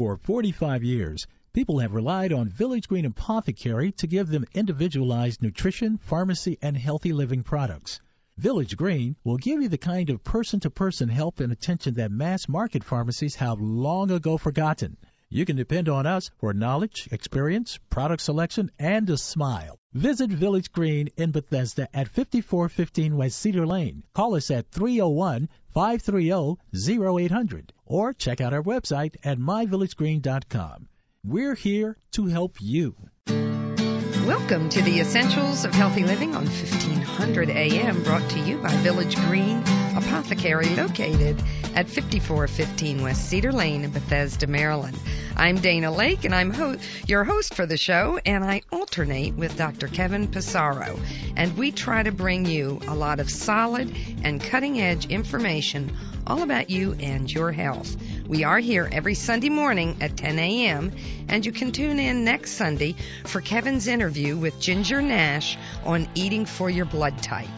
[0.00, 5.98] For 45 years, people have relied on Village Green Apothecary to give them individualized nutrition,
[5.98, 8.00] pharmacy, and healthy living products.
[8.38, 12.10] Village Green will give you the kind of person to person help and attention that
[12.10, 14.96] mass market pharmacies have long ago forgotten.
[15.32, 19.78] You can depend on us for knowledge, experience, product selection, and a smile.
[19.92, 24.02] Visit Village Green in Bethesda at 5415 West Cedar Lane.
[24.12, 30.88] Call us at 301 530 0800 or check out our website at myvillagegreen.com.
[31.24, 32.96] We're here to help you.
[33.28, 39.14] Welcome to the Essentials of Healthy Living on 1500 AM, brought to you by Village
[39.14, 39.62] Green
[39.96, 41.42] Apothecary, located
[41.74, 44.96] at 5415 West Cedar Lane in Bethesda, Maryland.
[45.36, 46.76] I'm Dana Lake, and I'm ho-
[47.06, 49.88] your host for the show, and I alternate with Dr.
[49.88, 50.98] Kevin Passaro.
[51.36, 55.96] And we try to bring you a lot of solid and cutting edge information
[56.26, 57.96] all about you and your health.
[58.26, 60.92] We are here every Sunday morning at 10 a.m.,
[61.28, 62.94] and you can tune in next Sunday
[63.24, 67.48] for Kevin's interview with Ginger Nash on eating for your blood type.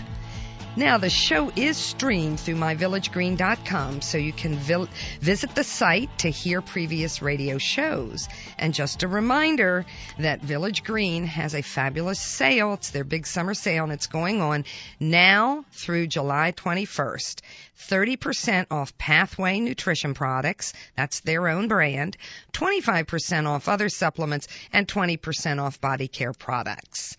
[0.74, 6.62] Now, the show is streamed through myvillagegreen.com, so you can visit the site to hear
[6.62, 8.26] previous radio shows.
[8.58, 9.84] And just a reminder
[10.18, 12.72] that Village Green has a fabulous sale.
[12.72, 14.64] It's their big summer sale, and it's going on
[14.98, 17.42] now through July 21st.
[17.78, 22.16] 30% off Pathway nutrition products, that's their own brand,
[22.54, 27.18] 25% off other supplements, and 20% off body care products.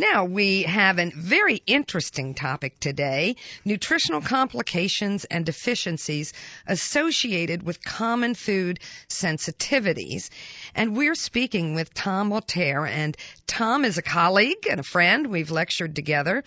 [0.00, 6.32] Now, we have a very interesting topic today nutritional complications and deficiencies
[6.66, 10.30] associated with common food sensitivities.
[10.74, 12.86] And we're speaking with Tom Malterre.
[12.86, 15.26] And Tom is a colleague and a friend.
[15.26, 16.44] We've lectured together.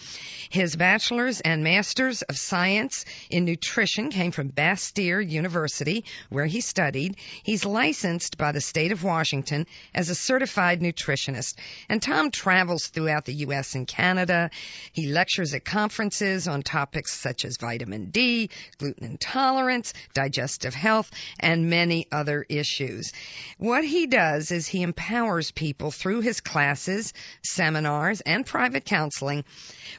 [0.49, 7.17] His bachelor's and master's of science in nutrition came from Bastyr University, where he studied.
[7.43, 11.55] He's licensed by the state of Washington as a certified nutritionist.
[11.89, 13.75] And Tom travels throughout the U.S.
[13.75, 14.49] and Canada.
[14.91, 21.69] He lectures at conferences on topics such as vitamin D, gluten intolerance, digestive health, and
[21.69, 23.11] many other issues.
[23.57, 27.13] What he does is he empowers people through his classes,
[27.43, 29.43] seminars, and private counseling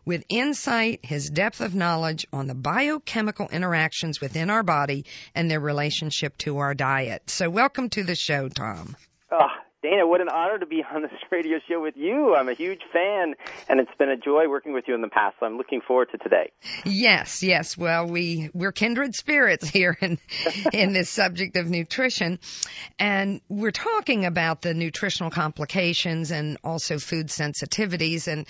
[0.05, 5.05] with insight, his depth of knowledge on the biochemical interactions within our body
[5.35, 7.29] and their relationship to our diet.
[7.29, 8.95] So, welcome to the show, Tom.
[9.85, 12.35] Dana, what an honor to be on this radio show with you.
[12.35, 13.35] I'm a huge fan,
[13.69, 15.37] and it's been a joy working with you in the past.
[15.39, 16.53] So I'm looking forward to today.
[16.87, 17.77] Yes, yes.
[17.77, 20.19] Well, we we're kindred spirits here in
[20.73, 22.39] in this subject of nutrition,
[22.99, 28.47] and we're talking about the nutritional complications and also food sensitivities and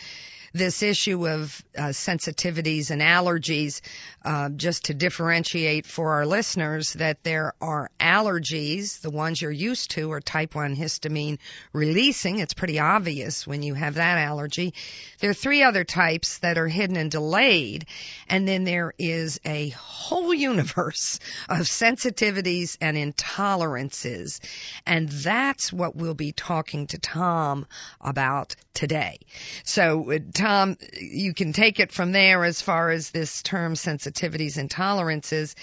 [0.55, 3.81] this issue of uh, sensitivities and allergies,
[4.25, 9.91] uh, just to differentiate for our listeners that there are allergies, the ones you're used
[9.91, 11.39] to are type 1 histamine
[11.73, 12.39] releasing.
[12.39, 14.75] It's pretty obvious when you have that allergy.
[15.19, 17.87] There are three other types that are hidden and delayed.
[18.29, 24.39] And then there is a whole universe of sensitivities and intolerances.
[24.87, 27.67] And that's what we'll be talking to Tom
[28.01, 29.19] about today.
[29.65, 34.59] So, uh, Tom, you can take it from there as far as this term sensitivities
[34.59, 35.57] and tolerances,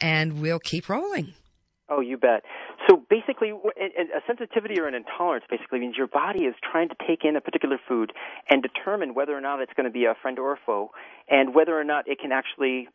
[0.00, 1.34] and we'll keep rolling.
[1.88, 2.44] Oh, you bet.
[2.88, 7.24] So basically, a sensitivity or an intolerance basically means your body is trying to take
[7.24, 8.12] in a particular food
[8.48, 10.92] and determine whether or not it's going to be a friend or a foe,
[11.28, 12.86] and whether or not it can actually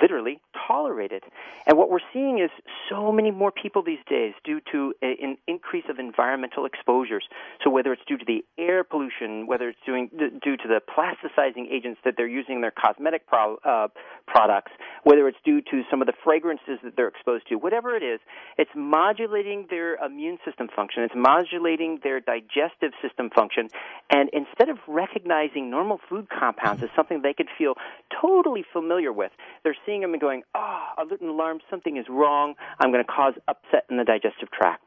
[0.00, 1.24] literally tolerate it.
[1.66, 2.50] And what we're seeing is
[2.88, 7.24] so many more people these days due to an increase of environmental exposures.
[7.64, 11.70] So whether it's due to the air pollution, whether it's doing, due to the plasticizing
[11.70, 13.88] agents that they're using in their cosmetic pro, uh,
[14.26, 14.72] products,
[15.04, 18.20] whether it's due to some of the fragrances that they're exposed to, whatever it is,
[18.58, 21.02] it's modulating their immune system function.
[21.02, 23.68] It's modulating their digestive system function.
[24.10, 27.74] And instead of recognizing normal food compounds as something they could feel
[28.20, 32.06] totally familiar with, they're seeing them and going, ah, oh, alert and alarm, something is
[32.08, 32.54] wrong.
[32.78, 34.84] I'm going to cause upset in the digestive tract.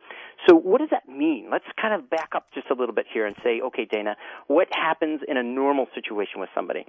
[0.48, 1.48] So what does that mean?
[1.52, 4.16] Let's kind of back up just a little bit here and say, okay, Dana,
[4.48, 6.86] what happens in a normal situation with somebody?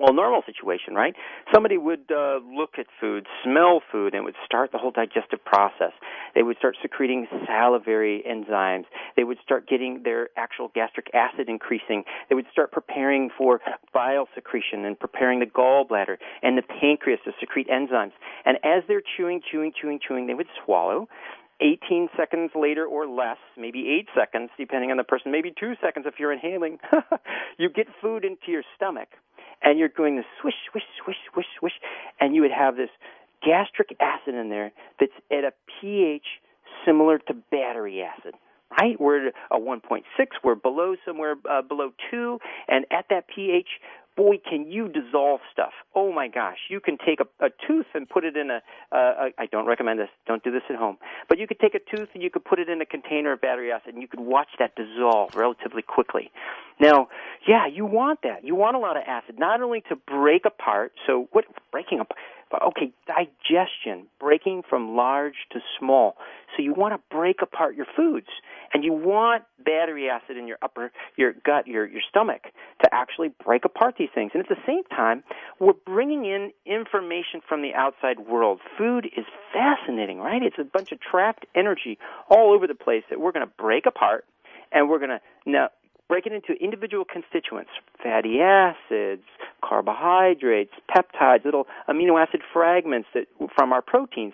[0.00, 1.14] Well, normal situation, right?
[1.52, 5.44] Somebody would uh, look at food, smell food, and it would start the whole digestive
[5.44, 5.92] process.
[6.34, 8.86] They would start secreting salivary enzymes.
[9.16, 12.04] They would start getting their actual gastric acid increasing.
[12.30, 13.60] They would start preparing for
[13.92, 18.12] bile secretion and preparing the gallbladder and the pancreas to secrete enzymes.
[18.46, 21.08] And as they're chewing, chewing, chewing, chewing, they would swallow.
[21.60, 26.06] 18 seconds later or less, maybe 8 seconds, depending on the person, maybe 2 seconds
[26.08, 26.78] if you're inhaling,
[27.58, 29.08] you get food into your stomach
[29.62, 31.72] and you're going to swish, swish, swish, swish, swish,
[32.20, 32.90] and you would have this
[33.42, 36.26] gastric acid in there that's at a pH
[36.84, 38.34] similar to battery acid
[38.78, 39.00] right?
[39.00, 40.02] We're at a 1.6.
[40.44, 42.38] We're below somewhere uh, below 2.
[42.68, 43.66] And at that pH,
[44.16, 45.72] boy, can you dissolve stuff.
[45.94, 46.58] Oh my gosh.
[46.68, 48.60] You can take a, a tooth and put it in a,
[48.92, 50.08] uh, I don't recommend this.
[50.26, 50.98] Don't do this at home.
[51.28, 53.40] But you could take a tooth and you could put it in a container of
[53.40, 56.30] battery acid and you could watch that dissolve relatively quickly.
[56.80, 57.08] Now,
[57.46, 58.44] yeah, you want that.
[58.44, 60.92] You want a lot of acid, not only to break apart.
[61.06, 62.18] So what, breaking apart?
[62.66, 66.16] okay, digestion, breaking from large to small.
[66.56, 68.26] So you want to break apart your foods,
[68.74, 72.42] and you want battery acid in your upper, your gut, your your stomach
[72.82, 74.32] to actually break apart these things.
[74.34, 75.22] And at the same time,
[75.58, 78.60] we're bringing in information from the outside world.
[78.78, 80.42] Food is fascinating, right?
[80.42, 81.98] It's a bunch of trapped energy
[82.28, 84.24] all over the place that we're going to break apart,
[84.72, 85.68] and we're going to now
[86.08, 87.70] break it into individual constituents
[88.02, 89.22] fatty acids,
[89.62, 93.26] carbohydrates, peptides, little amino acid fragments that,
[93.56, 94.32] from our proteins.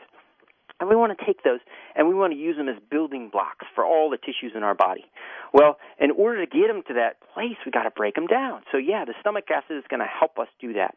[0.78, 1.60] And we want to take those
[1.94, 4.74] and we want to use them as building blocks for all the tissues in our
[4.74, 5.06] body.
[5.52, 8.62] Well, in order to get them to that place, we got to break them down.
[8.72, 10.94] So yeah, the stomach acid is going to help us do that.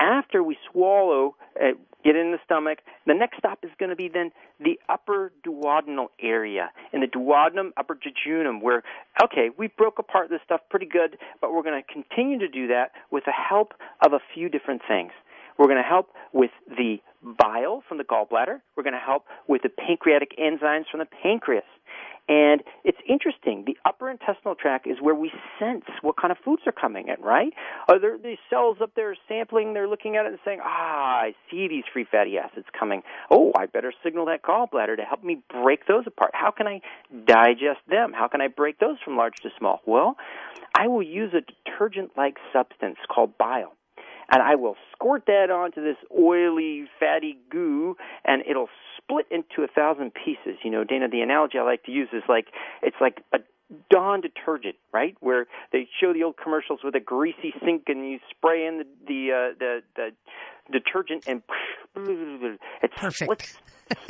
[0.00, 4.08] After we swallow, uh, get in the stomach, the next stop is going to be
[4.08, 8.82] then the upper duodenal area, in the duodenum, upper jejunum, where
[9.22, 12.66] okay, we broke apart this stuff pretty good, but we're going to continue to do
[12.68, 13.74] that with the help
[14.04, 15.12] of a few different things.
[15.62, 18.62] We're going to help with the bile from the gallbladder.
[18.74, 21.62] We're going to help with the pancreatic enzymes from the pancreas.
[22.28, 23.62] And it's interesting.
[23.64, 25.30] The upper intestinal tract is where we
[25.60, 27.52] sense what kind of foods are coming in, right?
[27.88, 29.72] Are there these cells up there sampling?
[29.72, 33.02] They're looking at it and saying, ah, I see these free fatty acids coming.
[33.30, 36.32] Oh, I better signal that gallbladder to help me break those apart.
[36.34, 36.80] How can I
[37.24, 38.12] digest them?
[38.12, 39.80] How can I break those from large to small?
[39.86, 40.16] Well,
[40.76, 43.74] I will use a detergent like substance called bile
[44.32, 49.68] and I will squirt that onto this oily, fatty goo, and it'll split into a
[49.68, 50.58] thousand pieces.
[50.64, 52.46] You know, Dana, the analogy I like to use is like
[52.82, 53.38] it's like a
[53.90, 55.16] Dawn detergent, right?
[55.20, 58.84] Where they show the old commercials with a greasy sink and you spray in the
[59.06, 60.10] the uh, the, the
[60.70, 61.42] detergent and
[62.82, 63.16] it Perfect.
[63.16, 63.58] splits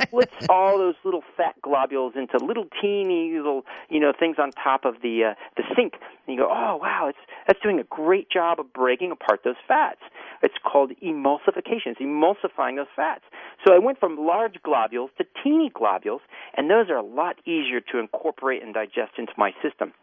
[0.01, 4.85] splits all those little fat globules into little teeny little you know things on top
[4.85, 5.93] of the uh, the sink.
[6.27, 7.17] And you go, oh wow, it's
[7.47, 10.01] that's doing a great job of breaking apart those fats.
[10.43, 11.95] It's called emulsification.
[11.95, 13.23] It's emulsifying those fats.
[13.65, 16.21] So I went from large globules to teeny globules,
[16.55, 19.93] and those are a lot easier to incorporate and digest into my system.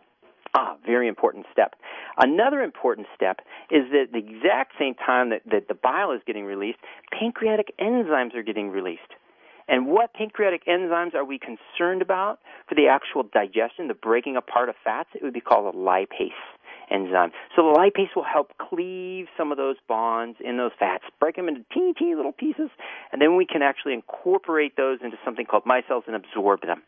[0.55, 1.77] Ah, very important step.
[2.19, 3.41] Another important step
[3.71, 6.79] is that the exact same time that, that the bile is getting released,
[7.13, 9.15] pancreatic enzymes are getting released.
[9.69, 14.69] And what pancreatic enzymes are we concerned about for the actual digestion, the breaking apart
[14.69, 15.11] of fats?
[15.15, 16.31] It would be called a lipase
[16.91, 17.33] enzyme.
[17.57, 21.49] So the lipase will help cleave some of those bonds in those fats, break them
[21.49, 22.71] into teeny, teeny little pieces,
[23.13, 26.83] and then we can actually incorporate those into something called micelles and absorb them.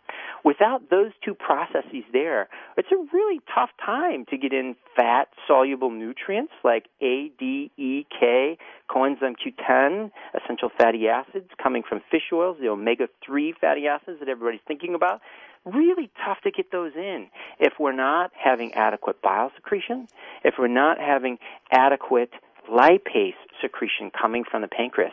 [0.44, 5.90] Without those two processes there, it's a really tough time to get in fat soluble
[5.90, 8.58] nutrients like A, D, E, K,
[8.90, 14.28] coenzyme Q10, essential fatty acids coming from fish oils, the omega 3 fatty acids that
[14.28, 15.20] everybody's thinking about
[15.64, 17.29] really tough to get those in
[17.59, 20.09] if we're not having adequate bile secretion,
[20.44, 21.38] if we're not having
[21.70, 22.31] adequate
[22.70, 25.12] lipase secretion coming from the pancreas.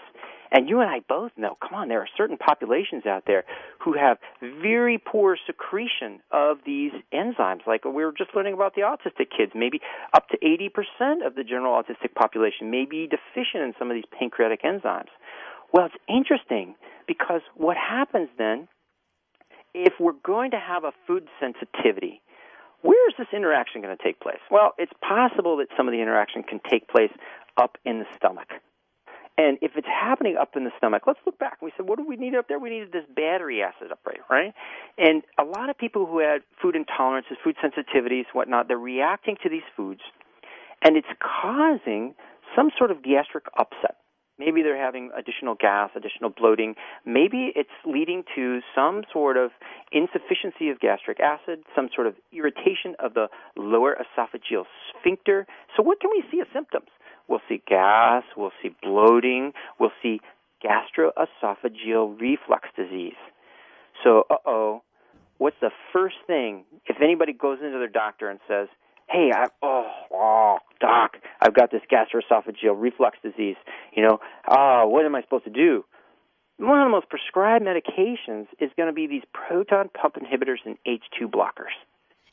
[0.51, 3.43] And you and I both know, come on, there are certain populations out there
[3.79, 7.67] who have very poor secretion of these enzymes.
[7.67, 9.51] Like we were just learning about the autistic kids.
[9.53, 9.79] Maybe
[10.13, 14.09] up to 80% of the general autistic population may be deficient in some of these
[14.17, 15.09] pancreatic enzymes.
[15.71, 16.73] Well, it's interesting
[17.07, 18.67] because what happens then
[19.73, 22.21] if we're going to have a food sensitivity,
[22.81, 24.39] where is this interaction going to take place?
[24.49, 27.11] Well, it's possible that some of the interaction can take place
[27.57, 28.47] up in the stomach.
[29.37, 31.61] And if it's happening up in the stomach, let's look back.
[31.61, 32.59] We said, what do we need up there?
[32.59, 34.53] We needed this battery acid up there, right?
[34.97, 39.49] And a lot of people who had food intolerances, food sensitivities, whatnot, they're reacting to
[39.49, 40.01] these foods,
[40.83, 42.15] and it's causing
[42.53, 43.95] some sort of gastric upset.
[44.39, 46.75] Maybe they're having additional gas, additional bloating.
[47.05, 49.51] Maybe it's leading to some sort of
[49.91, 53.27] insufficiency of gastric acid, some sort of irritation of the
[53.57, 55.45] lower esophageal sphincter.
[55.75, 56.87] So, what can we see as symptoms?
[57.27, 60.21] We'll see gas, we'll see bloating, we'll see
[60.63, 63.19] gastroesophageal reflux disease.
[64.03, 64.83] So, uh oh,
[65.37, 68.69] what's the first thing if anybody goes into their doctor and says,
[69.11, 73.55] hey, I, oh, oh, doc, I've got this gastroesophageal reflux disease.
[73.95, 75.85] You know, ah, uh, what am I supposed to do?
[76.57, 80.77] One of the most prescribed medications is going to be these proton pump inhibitors and
[80.85, 81.71] H2 blockers.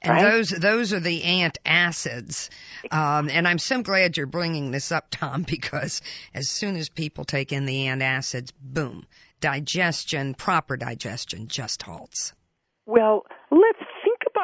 [0.02, 0.30] And right?
[0.30, 2.50] those those are the antacids.
[2.90, 6.02] Um, and I'm so glad you're bringing this up, Tom, because
[6.35, 9.06] as soon as people take in the antacids, boom,
[9.40, 12.33] digestion, proper digestion just halts.
[12.85, 13.26] Well,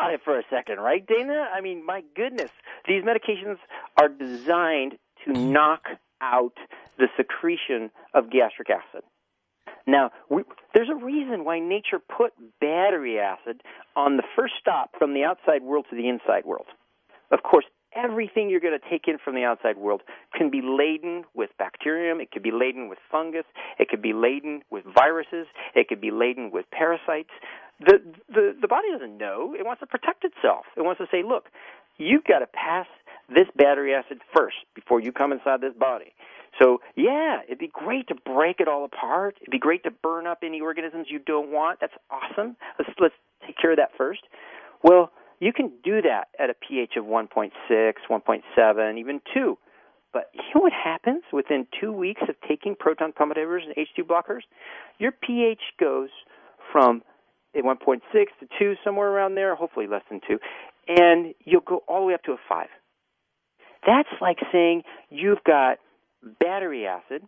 [0.03, 1.49] about it for a second, right, Dana?
[1.55, 2.51] I mean, my goodness,
[2.87, 3.59] these medications
[4.01, 5.83] are designed to knock
[6.21, 6.57] out
[6.99, 9.03] the secretion of gastric acid.
[9.87, 10.43] Now, we,
[10.75, 13.63] there's a reason why nature put battery acid
[13.97, 16.67] on the first stop from the outside world to the inside world.
[17.31, 17.65] Of course,
[17.97, 20.03] everything you're going to take in from the outside world
[20.35, 23.45] can be laden with bacterium, it could be laden with fungus,
[23.79, 27.31] it could be laden with viruses, it could be laden with parasites.
[27.81, 29.55] The, the, the body doesn't know.
[29.59, 30.67] It wants to protect itself.
[30.77, 31.47] It wants to say, look,
[31.99, 32.87] you've got to pass
[33.29, 36.15] this battery acid first before you come inside this body.
[36.61, 39.37] So, yeah, it'd be great to break it all apart.
[39.41, 41.81] It'd be great to burn up any organisms you don't want.
[41.81, 42.57] That's awesome.
[42.79, 43.15] Let's let's
[43.47, 44.21] take care of that first.
[44.83, 45.11] Well,
[45.43, 49.59] you can do that at a pH of 1.6, 1.7, even 2.
[50.13, 54.07] But you know what happens within two weeks of taking proton pump inhibitors and H2
[54.07, 54.43] blockers?
[55.01, 56.11] Your pH goes
[56.71, 57.03] from
[57.57, 60.39] a 1.6 to 2, somewhere around there, hopefully less than 2,
[60.87, 62.69] and you'll go all the way up to a 5.
[63.85, 65.79] That's like saying you've got
[66.39, 67.23] battery acid,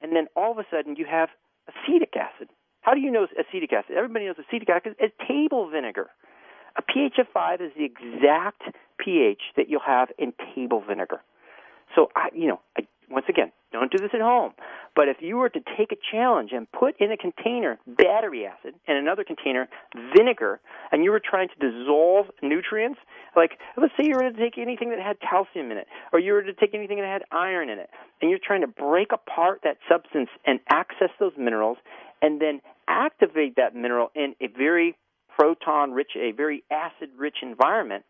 [0.00, 1.28] and then all of a sudden you have
[1.68, 2.48] acetic acid.
[2.80, 3.94] How do you know acetic acid?
[3.94, 6.08] Everybody knows acetic acid is table vinegar.
[6.78, 8.62] A pH of 5 is the exact
[8.98, 11.20] pH that you'll have in table vinegar.
[11.94, 14.52] So, I, you know, I, once again, don't do this at home.
[14.94, 18.74] But if you were to take a challenge and put in a container battery acid
[18.86, 19.68] and another container
[20.16, 22.98] vinegar, and you were trying to dissolve nutrients,
[23.36, 26.32] like let's say you were to take anything that had calcium in it, or you
[26.32, 29.60] were to take anything that had iron in it, and you're trying to break apart
[29.64, 31.78] that substance and access those minerals,
[32.22, 34.96] and then activate that mineral in a very
[35.38, 38.04] proton rich, a very acid rich environment,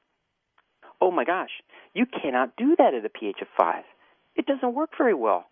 [1.00, 1.50] oh my gosh,
[1.94, 3.84] you cannot do that at a pH of 5.
[4.36, 5.44] It doesn't work very well.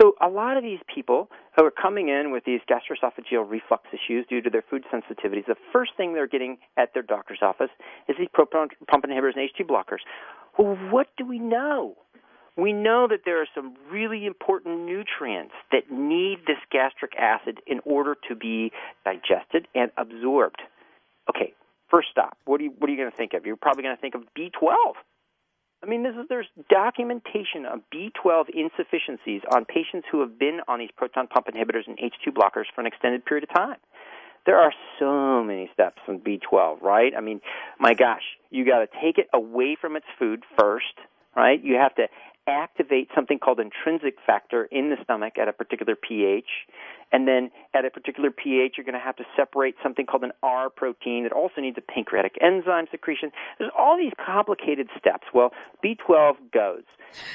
[0.00, 4.26] So a lot of these people who are coming in with these gastroesophageal reflux issues
[4.28, 7.70] due to their food sensitivities, the first thing they're getting at their doctor's office
[8.08, 10.00] is these proton pump inhibitors and H2 blockers.
[10.58, 11.96] Well, what do we know?
[12.56, 17.80] We know that there are some really important nutrients that need this gastric acid in
[17.84, 18.72] order to be
[19.04, 20.62] digested and absorbed.
[21.28, 21.54] Okay,
[21.90, 22.36] first stop.
[22.44, 23.46] What, do you, are you going to think of?
[23.46, 24.94] You're probably going to think of B12.
[25.82, 30.78] I mean, this is, there's documentation of B12 insufficiencies on patients who have been on
[30.78, 33.76] these proton pump inhibitors and H2 blockers for an extended period of time.
[34.46, 37.12] There are so many steps in B12, right?
[37.16, 37.40] I mean,
[37.80, 40.94] my gosh, you got to take it away from its food first,
[41.34, 41.62] right?
[41.62, 42.06] You have to
[42.46, 46.48] activate something called intrinsic factor in the stomach at a particular pH.
[47.12, 50.32] And then at a particular pH, you're going to have to separate something called an
[50.42, 53.30] R protein that also needs a pancreatic enzyme secretion.
[53.58, 55.26] There's all these complicated steps.
[55.32, 55.52] Well,
[55.84, 56.82] B12 goes.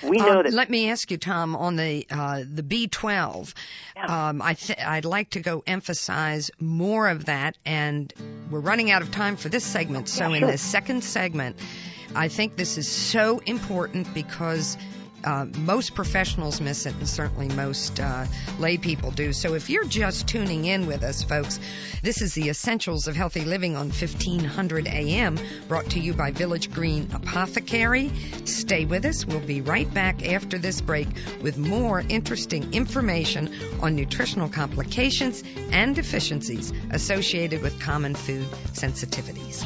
[0.04, 0.54] We know um, that.
[0.54, 3.54] Let me ask you, Tom, on the uh, the B12.
[3.96, 4.30] Yeah.
[4.30, 8.14] Um, I th- I'd like to go emphasize more of that, and
[8.50, 10.10] we're running out of time for this segment.
[10.10, 10.52] So Yeah, in sure.
[10.52, 11.58] the second segment,
[12.14, 14.78] I think this is so important because
[15.24, 18.26] uh, most professionals miss it, and certainly most uh,
[18.60, 19.34] lay people do.
[19.34, 21.60] So if you're just tuning in with us, folks,
[22.02, 25.38] this is the Essentials of Healthy Living on 1500 AM,
[25.68, 28.12] brought to you by Village Green Apothecary.
[28.46, 29.26] Stay with us.
[29.26, 31.08] We'll be right back after this break
[31.42, 39.66] with more interesting information on nutritional complications and deficiencies associated with common food sensitivities.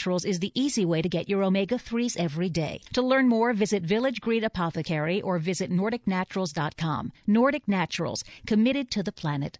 [0.01, 2.81] Naturals is the easy way to get your omega 3s every day.
[2.93, 7.11] To learn more, visit Village Green Apothecary or visit NordicNaturals.com.
[7.27, 9.59] Nordic Naturals, committed to the planet,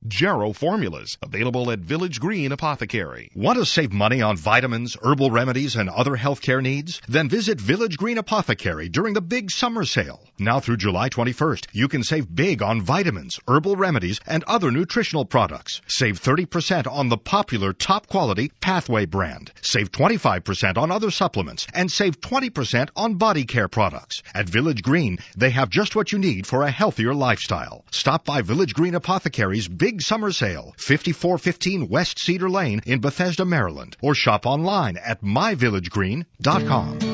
[0.07, 3.29] Jarrow Formulas, available at Village Green Apothecary.
[3.35, 6.99] Want to save money on vitamins, herbal remedies, and other healthcare needs?
[7.07, 10.27] Then visit Village Green Apothecary during the big summer sale.
[10.39, 15.23] Now through July 21st, you can save big on vitamins, herbal remedies, and other nutritional
[15.23, 15.81] products.
[15.87, 19.51] Save 30% on the popular top quality Pathway brand.
[19.61, 24.23] Save 25% on other supplements and save 20% on body care products.
[24.33, 27.85] At Village Green, they have just what you need for a healthier lifestyle.
[27.91, 33.97] Stop by Village Green Apothecary's big summer sale, 5415 West Cedar Lane in Bethesda, Maryland,
[33.99, 37.10] or shop online at myvillagegreen.com.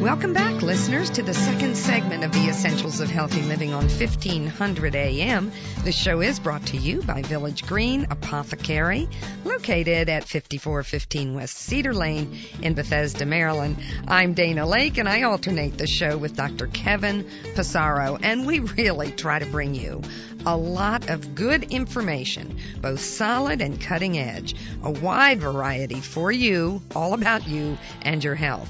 [0.00, 4.94] Welcome back, listeners, to the second segment of the Essentials of Healthy Living on 1500
[4.94, 5.50] AM.
[5.84, 9.08] The show is brought to you by Village Green Apothecary,
[9.44, 13.78] located at 5415 West Cedar Lane in Bethesda, Maryland.
[14.06, 16.66] I'm Dana Lake, and I alternate the show with Dr.
[16.66, 20.02] Kevin Passaro, and we really try to bring you
[20.44, 26.82] a lot of good information, both solid and cutting edge, a wide variety for you,
[26.94, 28.68] all about you and your health.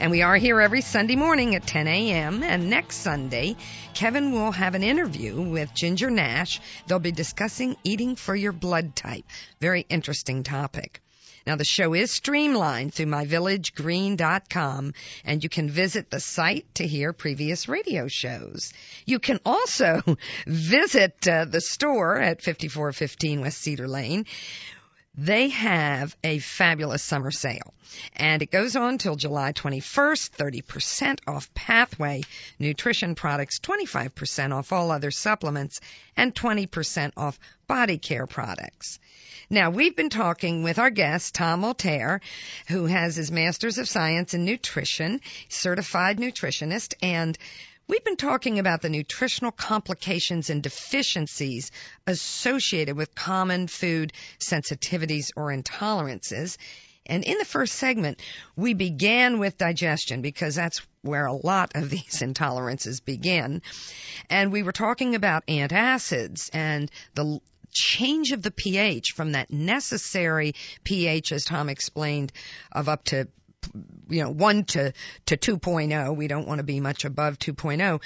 [0.00, 2.42] And we are here every Sunday morning at 10 a.m.
[2.42, 3.56] And next Sunday,
[3.94, 6.60] Kevin will have an interview with Ginger Nash.
[6.86, 9.24] They'll be discussing eating for your blood type.
[9.60, 11.00] Very interesting topic.
[11.46, 17.12] Now the show is streamlined through myvillagegreen.com and you can visit the site to hear
[17.12, 18.72] previous radio shows.
[19.04, 20.02] You can also
[20.46, 24.24] visit uh, the store at 5415 West Cedar Lane
[25.16, 27.74] they have a fabulous summer sale
[28.16, 32.22] and it goes on till July 21st, 30% off pathway
[32.58, 35.80] nutrition products, 25% off all other supplements,
[36.16, 38.98] and 20% off body care products.
[39.50, 42.20] Now, we've been talking with our guest, Tom Malterre,
[42.68, 47.36] who has his Master's of Science in Nutrition, certified nutritionist, and
[47.86, 51.70] We've been talking about the nutritional complications and deficiencies
[52.06, 56.56] associated with common food sensitivities or intolerances.
[57.04, 58.22] And in the first segment,
[58.56, 63.60] we began with digestion because that's where a lot of these intolerances begin.
[64.30, 70.54] And we were talking about antacids and the change of the pH from that necessary
[70.84, 72.32] pH, as Tom explained,
[72.72, 73.28] of up to
[74.08, 74.92] you know, 1 to,
[75.26, 76.16] to 2.0.
[76.16, 78.00] We don't want to be much above 2.0.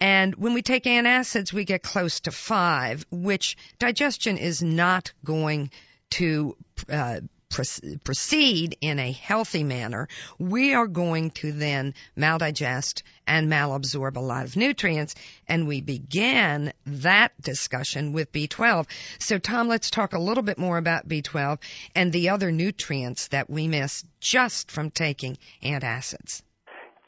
[0.00, 5.70] And when we take antacids, we get close to 5, which digestion is not going
[6.10, 6.56] to
[6.88, 14.20] uh, proceed in a healthy manner, we are going to then maldigest and malabsorb a
[14.20, 15.14] lot of nutrients.
[15.48, 18.86] And we began that discussion with B12.
[19.18, 21.58] So, Tom, let's talk a little bit more about B12
[21.94, 26.42] and the other nutrients that we miss just from taking antacids.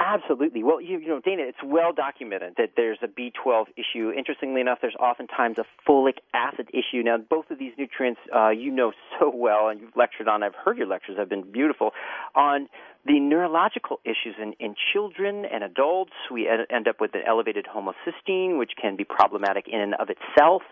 [0.01, 0.63] Absolutely.
[0.63, 4.13] Well, you, you know, Dana, it's well documented that there's a B12 issue.
[4.17, 7.03] Interestingly enough, there's oftentimes a folic acid issue.
[7.03, 10.45] Now, both of these nutrients uh, you know so well, and you've lectured on.
[10.45, 11.91] I've heard your lectures have been beautiful
[12.37, 12.69] on
[13.09, 16.13] the neurological issues in, in children and adults.
[16.31, 20.63] We end up with an elevated homocysteine, which can be problematic in and of itself.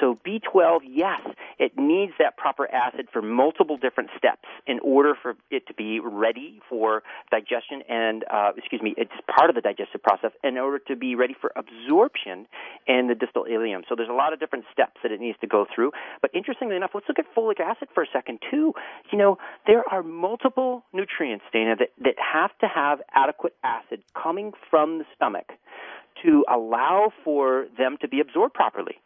[0.00, 1.20] So B12, yes,
[1.58, 6.00] it needs that proper acid for multiple different steps in order for it to be
[6.00, 10.80] ready for digestion and, uh, excuse me, it's part of the digestive process in order
[10.88, 12.46] to be ready for absorption
[12.86, 13.82] in the distal ileum.
[13.88, 15.92] So there's a lot of different steps that it needs to go through.
[16.20, 18.74] But interestingly enough, let's look at folic acid for a second too.
[19.12, 24.52] You know, there are multiple nutrients, Dana, that, that have to have adequate acid coming
[24.70, 25.52] from the stomach
[26.24, 28.96] to allow for them to be absorbed properly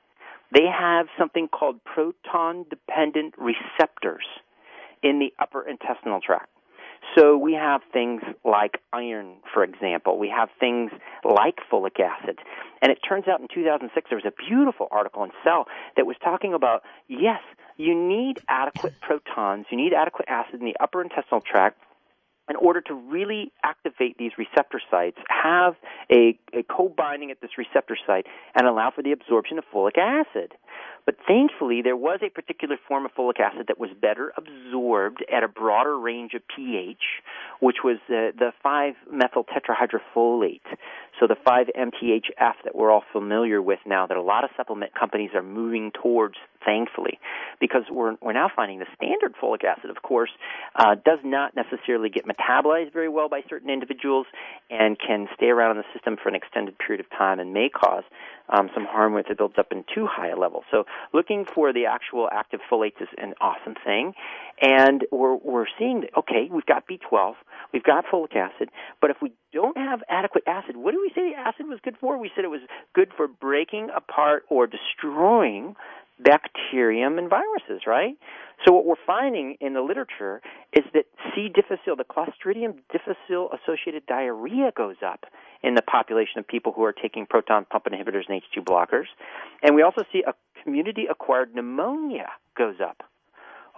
[0.53, 4.25] they have something called proton dependent receptors
[5.03, 6.49] in the upper intestinal tract.
[7.17, 10.19] So we have things like iron, for example.
[10.19, 10.91] We have things
[11.25, 12.39] like folic acid.
[12.83, 16.17] And it turns out in 2006 there was a beautiful article in Cell that was
[16.23, 17.41] talking about, yes,
[17.79, 21.81] you need adequate protons, you need adequate acid in the upper intestinal tract
[22.51, 25.77] in order to really activate these receptor sites, have
[26.13, 30.53] a, a co-binding at this receptor site and allow for the absorption of folic acid.
[31.07, 35.43] But thankfully, there was a particular form of folic acid that was better absorbed at
[35.43, 37.23] a broader range of pH,
[37.61, 40.61] which was the, the 5-methyl tetrahydrofolate.
[41.19, 45.31] So the 5-MTHF that we're all familiar with now that a lot of supplement companies
[45.35, 47.19] are moving towards, thankfully,
[47.61, 50.31] because we're, we're now finding the standard folic acid, of course,
[50.77, 54.27] uh, does not necessarily get metabolized very well by certain individuals
[54.71, 57.69] and can stay around in the system for an extended period of time and may
[57.69, 58.05] cause
[58.49, 60.65] um, some harm if it builds up in too high a level.
[60.71, 64.15] So looking for the actual active folates is an awesome thing.
[64.61, 67.35] And we're, we're seeing that, okay, we've got B12,
[67.73, 68.69] we've got folic acid,
[69.01, 71.97] but if we don't have adequate acid, what do we say the acid was good
[72.01, 72.19] for?
[72.19, 72.61] We said it was
[72.95, 75.77] good for breaking apart or destroying
[76.23, 78.17] bacterium and viruses, right?
[78.67, 81.05] So what we're finding in the literature is that
[81.35, 81.49] C.
[81.49, 85.25] difficile, the Clostridium difficile associated diarrhea goes up
[85.63, 89.07] in the population of people who are taking proton pump inhibitors and H2 blockers.
[89.63, 93.03] And we also see a community acquired pneumonia goes up.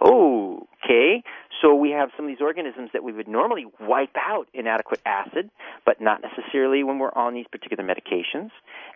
[0.01, 1.23] Okay,
[1.61, 5.49] so we have some of these organisms that we would normally wipe out inadequate acid,
[5.85, 8.49] but not necessarily when we're on these particular medications.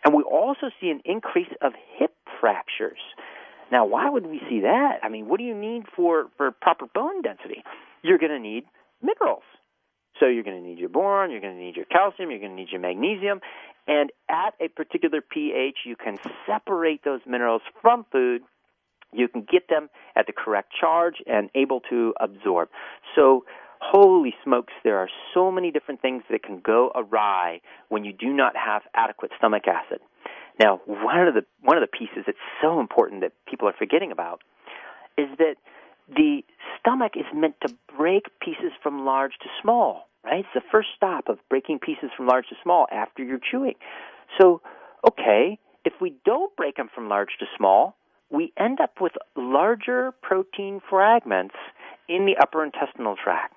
[0.04, 3.00] And we also see an increase of hip fractures.
[3.71, 4.99] Now, why would we see that?
[5.03, 7.63] I mean, what do you need for, for proper bone density?
[8.01, 8.63] You're going to need
[9.01, 9.43] minerals.
[10.19, 12.51] So you're going to need your boron, you're going to need your calcium, you're going
[12.51, 13.39] to need your magnesium,
[13.88, 18.41] and at a particular pH, you can separate those minerals from food.
[19.13, 22.69] You can get them at the correct charge and able to absorb.
[23.15, 23.45] So,
[23.80, 28.34] holy smokes, there are so many different things that can go awry when you do
[28.34, 29.99] not have adequate stomach acid.
[30.60, 34.12] Now, one of the one of the pieces that's so important that people are forgetting
[34.12, 34.42] about
[35.18, 35.56] is that
[36.10, 36.42] the
[36.80, 40.40] stomach is meant to break pieces from large to small, right?
[40.40, 43.76] It's the first stop of breaking pieces from large to small after you're chewing.
[44.40, 44.62] So,
[45.08, 47.96] okay, if we don't break them from large to small,
[48.30, 51.56] we end up with larger protein fragments
[52.10, 53.54] in the upper intestinal tract.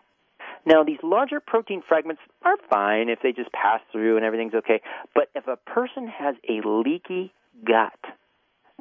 [0.67, 4.81] Now, these larger protein fragments are fine if they just pass through and everything's okay.
[5.15, 7.33] But if a person has a leaky
[7.65, 7.99] gut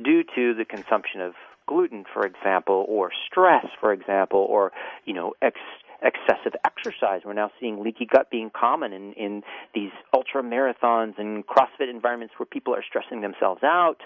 [0.03, 1.33] due to the consumption of
[1.67, 4.71] gluten, for example, or stress, for example, or,
[5.05, 5.59] you know, ex-
[6.01, 7.21] excessive exercise.
[7.25, 9.43] We're now seeing leaky gut being common in, in
[9.75, 13.97] these ultra marathons and CrossFit environments where people are stressing themselves out.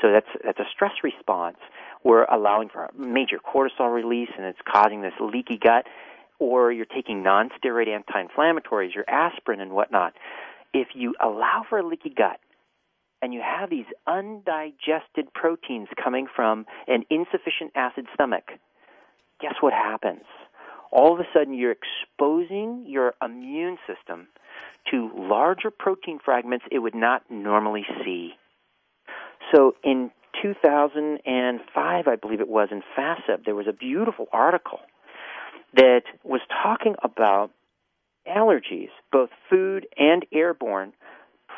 [0.00, 1.56] So that's that's a stress response.
[2.04, 5.86] We're allowing for a major cortisol release, and it's causing this leaky gut
[6.38, 10.14] or you're taking non-steroid anti-inflammatories, your aspirin and whatnot,
[10.72, 12.38] if you allow for a leaky gut
[13.20, 18.44] and you have these undigested proteins coming from an insufficient acid stomach,
[19.40, 20.24] guess what happens?
[20.90, 24.28] All of a sudden, you're exposing your immune system
[24.90, 28.32] to larger protein fragments it would not normally see.
[29.54, 30.10] So in
[30.42, 34.80] 2005, I believe it was, in FASEB, there was a beautiful article
[35.74, 37.50] that was talking about
[38.26, 40.92] allergies, both food and airborne,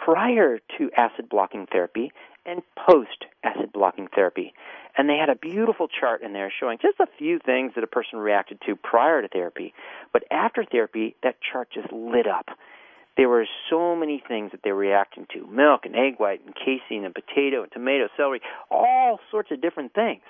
[0.05, 2.13] prior to acid blocking therapy
[2.47, 4.55] and post acid blocking therapy.
[4.97, 7.89] And they had a beautiful chart in there showing just a few things that a
[7.89, 9.75] person reacted to prior to therapy.
[10.13, 12.49] But after therapy, that chart just lit up
[13.17, 16.55] there were so many things that they were reacting to milk and egg white and
[16.55, 20.23] casein and potato and tomato, celery, all sorts of different things.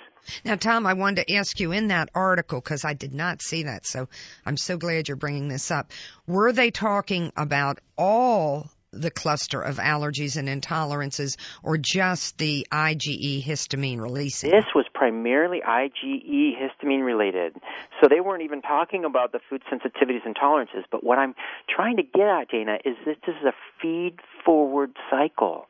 [0.44, 3.64] Now, Tom, I wanted to ask you in that article because I did not see
[3.64, 4.08] that, so
[4.44, 5.92] I'm so glad you're bringing this up.
[6.26, 13.44] Were they talking about all the cluster of allergies and intolerances or just the IgE
[13.44, 14.50] histamine releasing?
[14.50, 17.56] This was primarily IgE histamine related.
[18.00, 20.84] So they weren't even talking about the food sensitivities and tolerances.
[20.90, 21.34] But what I'm
[21.68, 25.66] trying to get at, Dana, is this is a feed forward cycle.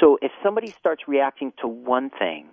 [0.00, 2.46] So if somebody starts reacting to one thing,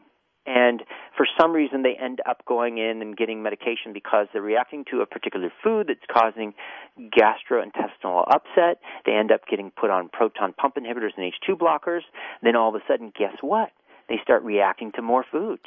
[0.47, 0.82] and
[1.15, 5.02] for some reason they end up going in and getting medication because they're reacting to
[5.02, 6.54] a particular food that's causing
[7.00, 8.82] gastrointestinal upset.
[9.06, 12.02] They end up getting put on proton pump inhibitors and H2 blockers.
[12.42, 13.70] Then all of a sudden, guess what?
[14.10, 15.64] They start reacting to more foods.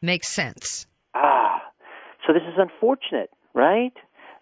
[0.00, 0.86] Makes sense.
[1.14, 1.62] Ah,
[2.26, 3.92] so this is unfortunate, right?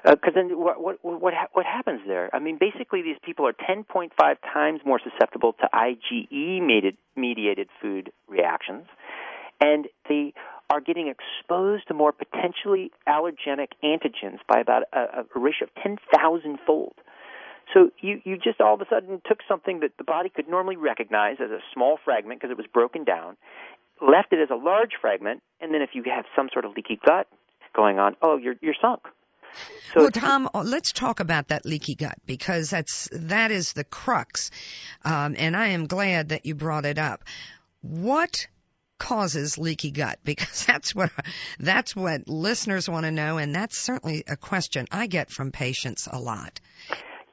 [0.04, 2.28] Because uh, then what, what what what happens there?
[2.34, 4.10] I mean, basically, these people are 10.5
[4.52, 6.60] times more susceptible to IgE
[7.14, 8.86] mediated food reactions
[9.62, 10.34] and they
[10.72, 16.58] are getting exposed to more potentially allergenic antigens by about a, a ratio of 10,000
[16.66, 16.94] fold.
[17.74, 20.76] So you, you just all of a sudden took something that the body could normally
[20.76, 23.36] recognize as a small fragment because it was broken down,
[24.00, 26.98] left it as a large fragment, and then if you have some sort of leaky
[27.04, 27.28] gut
[27.74, 29.02] going on, oh, you're you're sunk.
[29.92, 33.84] So well, Tom, uh, let's talk about that leaky gut because that's that is the
[33.84, 34.50] crux,
[35.04, 37.24] um, and I am glad that you brought it up.
[37.82, 38.46] What
[39.02, 40.18] causes leaky gut?
[40.24, 41.10] Because that's what
[41.58, 46.08] that's what listeners want to know, and that's certainly a question I get from patients
[46.10, 46.60] a lot.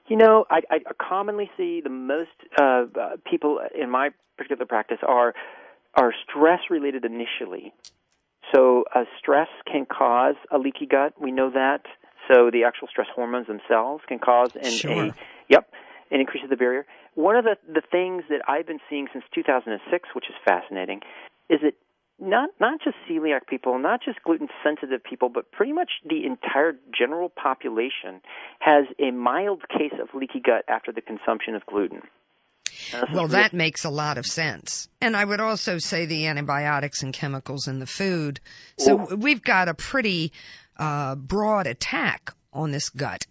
[0.08, 2.30] You know, I, I commonly see the most
[2.60, 2.86] uh,
[3.30, 5.34] people in my particular practice are
[5.96, 7.74] are stress related initially.
[8.54, 11.14] So uh, stress can cause a leaky gut.
[11.22, 11.84] We know that.
[12.28, 15.06] So the actual stress hormones themselves can cause an, sure.
[15.06, 15.16] a
[15.48, 15.72] yep,
[16.12, 16.86] an increase of the barrier.
[17.16, 21.02] One of the the things that I've been seeing since 2006, which is fascinating,
[21.50, 21.74] is that
[22.20, 26.74] not not just celiac people, not just gluten sensitive people, but pretty much the entire
[26.98, 28.22] general population
[28.60, 32.02] has a mild case of leaky gut after the consumption of gluten.
[33.14, 34.88] Well, that makes a lot of sense.
[35.02, 38.40] And I would also say the antibiotics and chemicals in the food.
[38.78, 40.32] So we've got a pretty
[40.78, 43.26] uh, broad attack on this gut.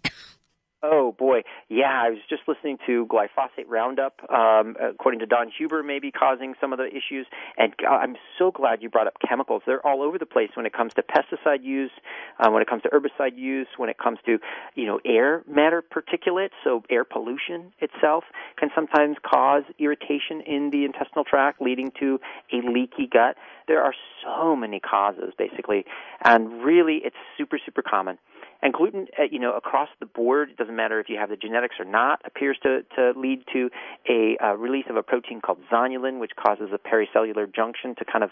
[0.80, 2.02] Oh boy, yeah.
[2.06, 4.20] I was just listening to glyphosate Roundup.
[4.30, 7.26] Um, according to Don Huber, maybe causing some of the issues.
[7.56, 9.62] And I'm so glad you brought up chemicals.
[9.66, 11.90] They're all over the place when it comes to pesticide use,
[12.38, 14.38] um, when it comes to herbicide use, when it comes to
[14.76, 16.50] you know air matter particulate.
[16.62, 18.22] So air pollution itself
[18.56, 22.20] can sometimes cause irritation in the intestinal tract, leading to
[22.52, 23.34] a leaky gut.
[23.66, 25.86] There are so many causes, basically,
[26.22, 28.18] and really, it's super super common.
[28.60, 31.36] And gluten, uh, you know, across the board, it doesn't matter if you have the
[31.36, 33.70] genetics or not, appears to, to lead to
[34.08, 38.24] a uh, release of a protein called zonulin, which causes a paracellular junction to kind
[38.24, 38.30] of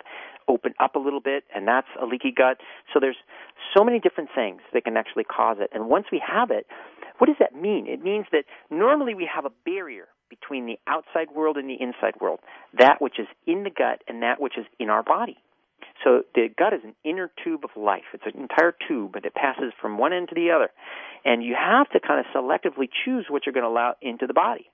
[0.49, 2.59] open up a little bit, and that's a leaky gut.
[2.93, 3.17] So there's
[3.77, 5.71] so many different things that can actually cause it.
[5.73, 6.67] And once we have it,
[7.19, 7.87] what does that mean?
[7.87, 12.21] It means that normally we have a barrier between the outside world and the inside
[12.21, 12.41] world,
[12.77, 15.39] that which is in the gut and that which is in our body.
[16.05, 18.05] So the gut is an inner tube of life.
[18.15, 20.71] It's an entire tube, and it passes from one end to the other.
[21.25, 24.35] And you have to kind of selectively choose what you're going to allow into the
[24.35, 24.71] body.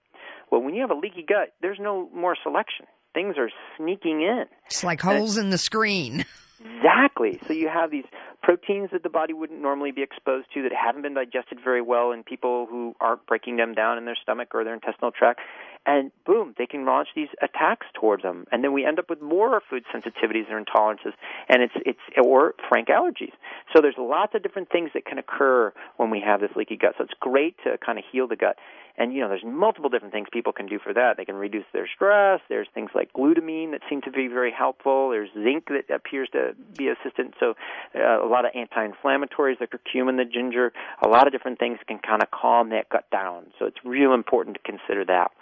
[0.50, 2.86] Well, when you have a leaky gut, there's no more selection.
[3.14, 4.44] Things are sneaking in.
[4.66, 6.24] It's like holes in the screen.
[6.64, 7.40] Exactly.
[7.46, 8.04] So you have these
[8.42, 12.12] proteins that the body wouldn't normally be exposed to that haven't been digested very well
[12.12, 15.40] in people who aren't breaking them down in their stomach or their intestinal tract
[15.85, 19.21] and boom, they can launch these attacks towards them, and then we end up with
[19.21, 21.12] more food sensitivities or intolerances,
[21.49, 23.33] and it's it's or frank allergies.
[23.75, 26.95] So there's lots of different things that can occur when we have this leaky gut.
[26.99, 28.59] So it's great to kind of heal the gut,
[28.97, 31.16] and you know there's multiple different things people can do for that.
[31.16, 32.40] They can reduce their stress.
[32.49, 35.11] There's things like glutamine that seem to be very helpful.
[35.11, 37.35] There's zinc that appears to be assistant.
[37.40, 37.55] So
[37.97, 40.73] uh, a lot of anti-inflammatories, the curcumin, the ginger,
[41.05, 43.47] a lot of different things can kind of calm that gut down.
[43.59, 45.33] So it's real important to consider that.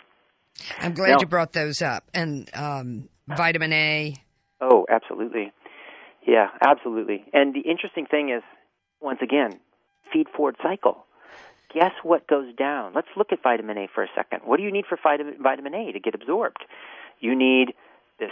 [0.79, 2.05] I'm glad now, you brought those up.
[2.15, 4.17] And um, vitamin A.
[4.61, 5.53] Oh, absolutely.
[6.27, 7.25] Yeah, absolutely.
[7.33, 8.43] And the interesting thing is,
[9.01, 9.59] once again,
[10.13, 11.07] feed forward cycle.
[11.73, 12.93] Guess what goes down?
[12.95, 14.41] Let's look at vitamin A for a second.
[14.45, 16.65] What do you need for vitamin A to get absorbed?
[17.21, 17.75] You need
[18.19, 18.31] this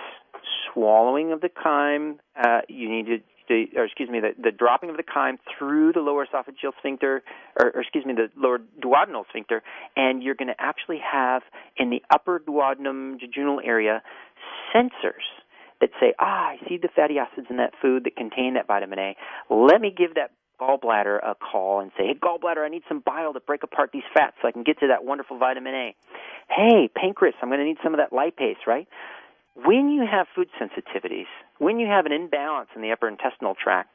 [0.72, 2.18] swallowing of the chyme.
[2.36, 5.92] Uh, you need to the, or excuse me, the, the dropping of the chyme through
[5.92, 7.22] the lower esophageal sphincter,
[7.58, 9.62] or, or excuse me, the lower duodenal sphincter,
[9.96, 11.42] and you're going to actually have
[11.76, 14.02] in the upper duodenum jejunal area
[14.74, 15.26] sensors
[15.80, 18.98] that say, ah, I see the fatty acids in that food that contain that vitamin
[18.98, 19.16] A.
[19.48, 23.32] Let me give that gallbladder a call and say, hey, gallbladder, I need some bile
[23.32, 25.94] to break apart these fats so I can get to that wonderful vitamin A.
[26.48, 28.88] Hey, pancreas, I'm going to need some of that lipase, right?
[29.64, 31.26] When you have food sensitivities,
[31.58, 33.90] when you have an imbalance in the upper intestinal tract,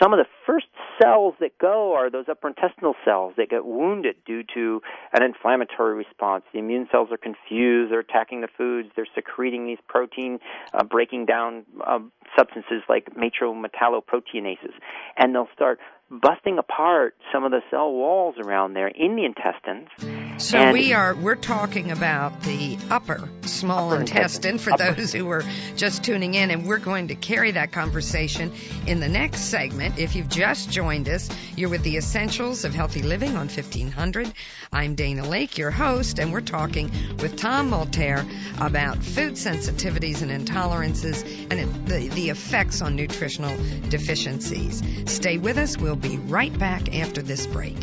[0.00, 0.66] some of the first
[1.02, 4.80] cells that go are those upper intestinal cells that get wounded due to
[5.12, 6.44] an inflammatory response.
[6.52, 7.92] The immune cells are confused.
[7.92, 8.90] They're attacking the foods.
[8.94, 10.38] They're secreting these protein
[10.72, 11.98] uh, breaking down uh,
[12.36, 14.72] substances like metalloproteinases.
[15.16, 15.78] And they'll start
[16.10, 19.88] busting apart some of the cell walls around there in the intestines.
[20.38, 24.94] So and we are we're talking about the upper small upper intestine, intestine for upper.
[24.94, 25.42] those who are
[25.76, 28.52] just tuning in and we're going to carry that conversation
[28.86, 29.67] in the next segment.
[29.76, 34.32] If you've just joined us, you're with the Essentials of Healthy Living on 1500.
[34.72, 38.24] I'm Dana Lake, your host, and we're talking with Tom Malterre
[38.60, 43.56] about food sensitivities and intolerances and the, the effects on nutritional
[43.88, 44.82] deficiencies.
[45.06, 45.76] Stay with us.
[45.76, 47.76] We'll be right back after this break.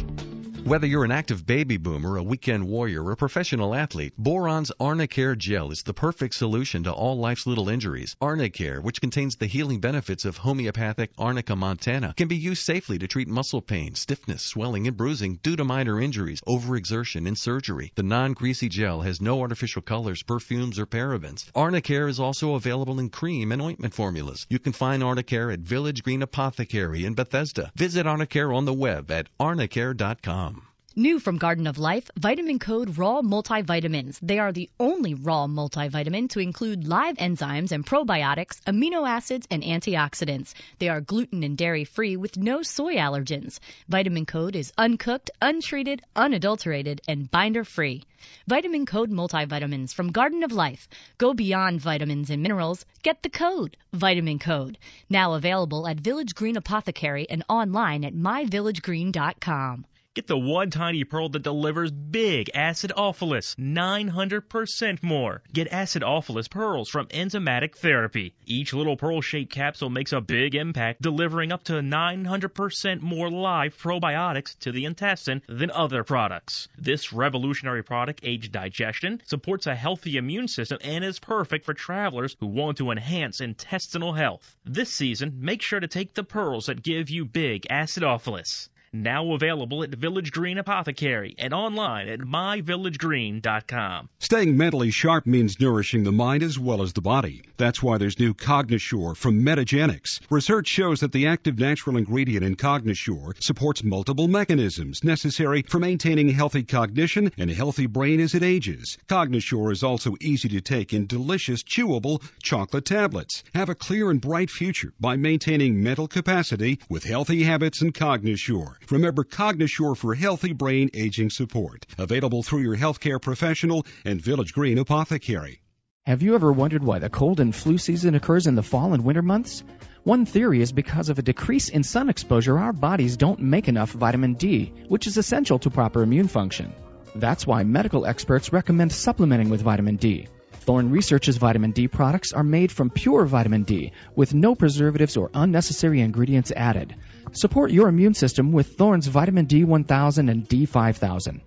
[0.65, 5.37] Whether you're an active baby boomer, a weekend warrior, or a professional athlete, Boiron's Arnicare
[5.37, 8.15] Gel is the perfect solution to all life's little injuries.
[8.19, 13.07] Arnicare, which contains the healing benefits of homeopathic Arnica montana, can be used safely to
[13.07, 17.91] treat muscle pain, stiffness, swelling, and bruising due to minor injuries, overexertion, and surgery.
[17.93, 21.45] The non-greasy gel has no artificial colors, perfumes, or parabens.
[21.51, 24.47] Arnicare is also available in cream and ointment formulas.
[24.49, 27.71] You can find Arnicare at Village Green Apothecary in Bethesda.
[27.75, 30.54] Visit Arnicare on the web at arnicare.com.
[30.97, 34.17] New from Garden of Life, Vitamin Code Raw Multivitamins.
[34.21, 39.61] They are the only raw multivitamin to include live enzymes and probiotics, amino acids, and
[39.61, 40.53] antioxidants.
[40.79, 43.59] They are gluten and dairy free with no soy allergens.
[43.89, 48.03] Vitamin Code is uncooked, untreated, unadulterated, and binder free.
[48.47, 50.87] Vitamin Code Multivitamins from Garden of Life.
[51.17, 52.85] Go beyond vitamins and minerals.
[53.03, 54.77] Get the code, Vitamin Code.
[55.09, 59.85] Now available at Village Green Apothecary and online at myvillagegreen.com.
[60.15, 65.43] Get the one tiny pearl that delivers big acidophilus, 900% more.
[65.51, 68.33] Get acidophilus pearls from Enzymatic Therapy.
[68.45, 73.77] Each little pearl shaped capsule makes a big impact, delivering up to 900% more live
[73.77, 76.69] probiotics to the intestine than other products.
[76.77, 82.37] This revolutionary product aids digestion, supports a healthy immune system, and is perfect for travelers
[82.39, 84.55] who want to enhance intestinal health.
[84.63, 88.69] This season, make sure to take the pearls that give you big acidophilus.
[89.03, 94.09] Now available at Village Green Apothecary and online at myvillagegreen.com.
[94.19, 97.43] Staying mentally sharp means nourishing the mind as well as the body.
[97.57, 100.21] That's why there's new Cognosure from Metagenics.
[100.29, 106.29] Research shows that the active natural ingredient in Cognosure supports multiple mechanisms necessary for maintaining
[106.29, 108.97] healthy cognition and a healthy brain as it ages.
[109.07, 113.43] Cognosure is also easy to take in delicious chewable chocolate tablets.
[113.53, 118.77] Have a clear and bright future by maintaining mental capacity with healthy habits and Cognosure.
[118.91, 121.85] Remember Cognosure for healthy brain aging support.
[121.97, 125.61] Available through your healthcare professional and Village Green Apothecary.
[126.05, 129.03] Have you ever wondered why the cold and flu season occurs in the fall and
[129.03, 129.63] winter months?
[130.03, 133.89] One theory is because of a decrease in sun exposure, our bodies don't make enough
[133.89, 136.71] vitamin D, which is essential to proper immune function.
[137.15, 140.27] That's why medical experts recommend supplementing with vitamin D.
[140.65, 145.29] Thorne Research's vitamin D products are made from pure vitamin D with no preservatives or
[145.31, 146.95] unnecessary ingredients added.
[147.33, 151.41] Support your immune system with Thorne's vitamin D1000 and D5000.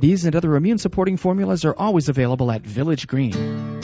[0.00, 3.80] These and other immune supporting formulas are always available at Village Green.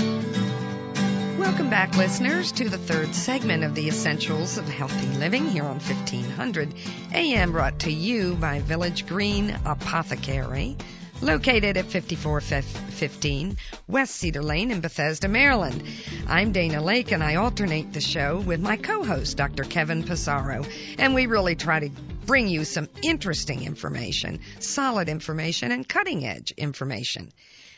[1.38, 5.79] Welcome back, listeners, to the third segment of the Essentials of Healthy Living here on
[5.79, 6.74] 1500
[7.14, 10.76] AM, brought to you by Village Green Apothecary
[11.20, 13.56] located at 5415
[13.87, 15.83] West Cedar Lane in Bethesda, Maryland.
[16.26, 19.64] I'm Dana Lake, and I alternate the show with my co-host, Dr.
[19.64, 20.66] Kevin Passaro,
[20.98, 21.90] and we really try to
[22.26, 27.30] bring you some interesting information, solid information, and cutting edge information.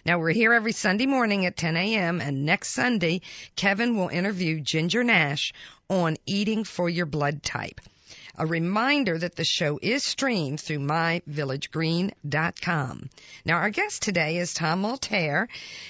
[0.04, 2.20] Now we're here every Sunday morning at 10 a.m.
[2.20, 3.22] and next Sunday,
[3.56, 5.52] Kevin will interview Ginger Nash
[5.88, 7.80] on eating for your blood type.
[8.38, 13.10] A reminder that the show is streamed through myvillagegreen.com.
[13.44, 15.48] Now, our guest today is Tom Malterre,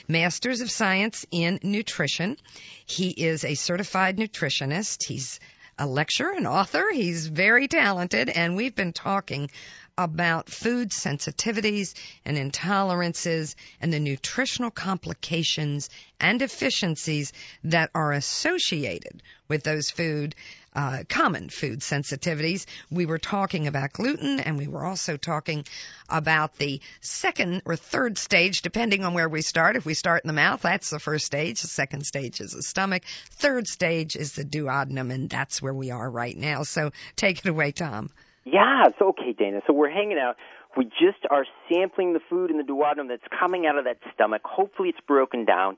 [0.08, 2.36] Masters of Science in Nutrition.
[2.84, 5.04] He is a certified nutritionist.
[5.06, 5.38] He's
[5.78, 6.90] a lecturer and author.
[6.92, 9.48] He's very talented, and we've been talking
[9.96, 17.32] about food sensitivities and intolerances and the nutritional complications and deficiencies
[17.64, 20.34] that are associated with those food
[20.74, 22.66] uh, common food sensitivities.
[22.90, 25.64] We were talking about gluten and we were also talking
[26.08, 29.76] about the second or third stage, depending on where we start.
[29.76, 31.60] If we start in the mouth, that's the first stage.
[31.60, 33.02] The second stage is the stomach.
[33.30, 36.62] Third stage is the duodenum, and that's where we are right now.
[36.62, 38.10] So take it away, Tom.
[38.44, 39.60] Yeah, it's okay, Dana.
[39.66, 40.36] So we're hanging out.
[40.76, 44.40] We just are sampling the food in the duodenum that's coming out of that stomach.
[44.44, 45.76] Hopefully, it's broken down.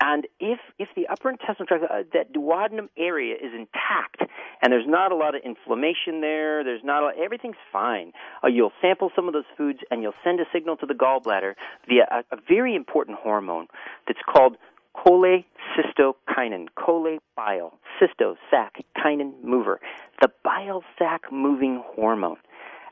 [0.00, 4.30] And if if the upper intestinal tract, uh, that duodenum area is intact,
[4.62, 8.12] and there's not a lot of inflammation there, there's not a, everything's fine.
[8.42, 11.54] Uh, you'll sample some of those foods, and you'll send a signal to the gallbladder
[11.88, 13.66] via a, a very important hormone
[14.06, 14.56] that's called
[14.96, 19.80] cholecystokinin, chole bile, cysto sac, kinin mover,
[20.20, 22.38] the bile sac moving hormone.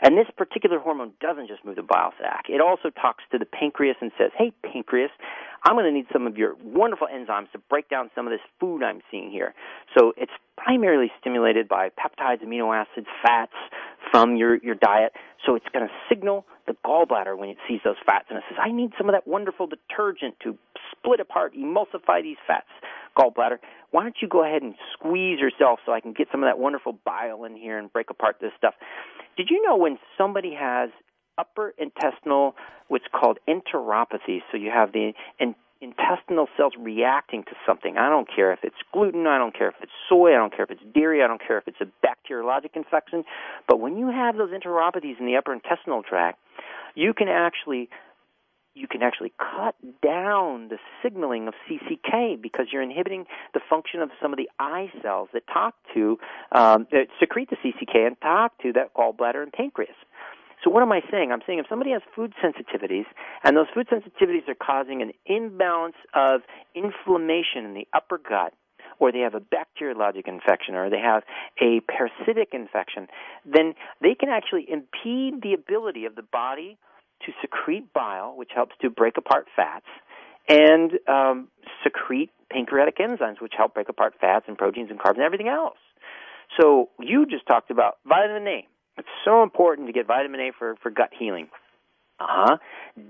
[0.03, 2.47] And this particular hormone doesn't just move the bile sac.
[2.51, 5.11] It also talks to the pancreas and says, hey, pancreas,
[5.65, 8.43] I'm going to need some of your wonderful enzymes to break down some of this
[8.61, 9.55] food I'm seeing here.
[9.97, 13.55] So it's primarily stimulated by peptides, amino acids, fats
[14.11, 15.13] from your, your diet.
[15.47, 18.59] So it's going to signal the gallbladder when it sees those fats and it says,
[18.61, 20.57] I need some of that wonderful detergent to
[20.91, 22.69] split apart, emulsify these fats.
[23.19, 23.59] Gallbladder,
[23.91, 26.59] why don't you go ahead and squeeze yourself so I can get some of that
[26.59, 28.75] wonderful bile in here and break apart this stuff?
[29.37, 30.91] Did you know when somebody has
[31.39, 32.55] upper intestinal,
[32.89, 35.55] what's called enteropathy, so you have the in,
[35.85, 37.97] intestinal cells reacting to something.
[37.97, 40.65] I don't care if it's gluten, I don't care if it's soy, I don't care
[40.65, 43.25] if it's dairy, I don't care if it's a bacteriologic infection,
[43.69, 46.39] but when you have those enteropathies in the upper intestinal tract,
[46.95, 47.89] you can actually
[48.77, 53.25] you can actually cut down the signaling of CCK because you're inhibiting
[53.55, 56.19] the function of some of the I cells that talk to
[56.51, 59.95] um, that secrete the CCK and talk to that gallbladder and pancreas.
[60.65, 61.31] So what am I saying?
[61.31, 63.05] I'm saying if somebody has food sensitivities
[63.45, 66.41] and those food sensitivities are causing an imbalance of
[66.75, 68.55] inflammation in the upper gut,
[68.99, 71.23] or they have a bacteriologic infection, or they have
[71.61, 73.09] a parasitic infection,
[73.45, 76.79] then they can actually impede the ability of the body
[77.27, 79.87] to secrete bile, which helps to break apart fats,
[80.49, 81.49] and um,
[81.83, 85.79] secrete pancreatic enzymes, which help break apart fats and proteins and carbs and everything else.
[86.61, 88.69] So you just talked about vitamin A.
[88.97, 91.49] It's so important to get vitamin A for, for gut healing.
[92.21, 92.57] Uh huh.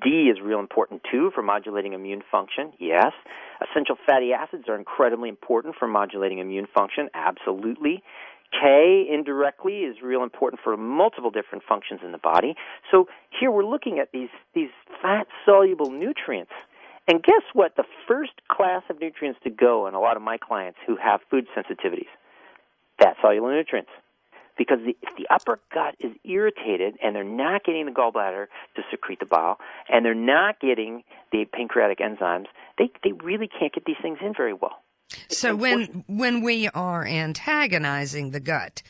[0.02, 2.72] D is real important too for modulating immune function.
[2.78, 3.12] Yes.
[3.60, 7.10] Essential fatty acids are incredibly important for modulating immune function.
[7.12, 8.02] Absolutely.
[8.50, 12.54] K indirectly is real important for multiple different functions in the body.
[12.90, 13.08] So
[13.38, 14.70] here we're looking at these these
[15.02, 16.52] fat soluble nutrients.
[17.06, 17.76] And guess what?
[17.76, 21.20] The first class of nutrients to go in a lot of my clients who have
[21.30, 22.08] food sensitivities,
[22.98, 23.90] fat soluble nutrients
[24.56, 28.46] because the, if the upper gut is irritated and they're not getting the gallbladder
[28.76, 31.02] to secrete the bile and they're not getting
[31.32, 32.46] the pancreatic enzymes,
[32.78, 34.82] they they really can't get these things in very well.
[35.28, 38.82] So when when we are antagonizing the gut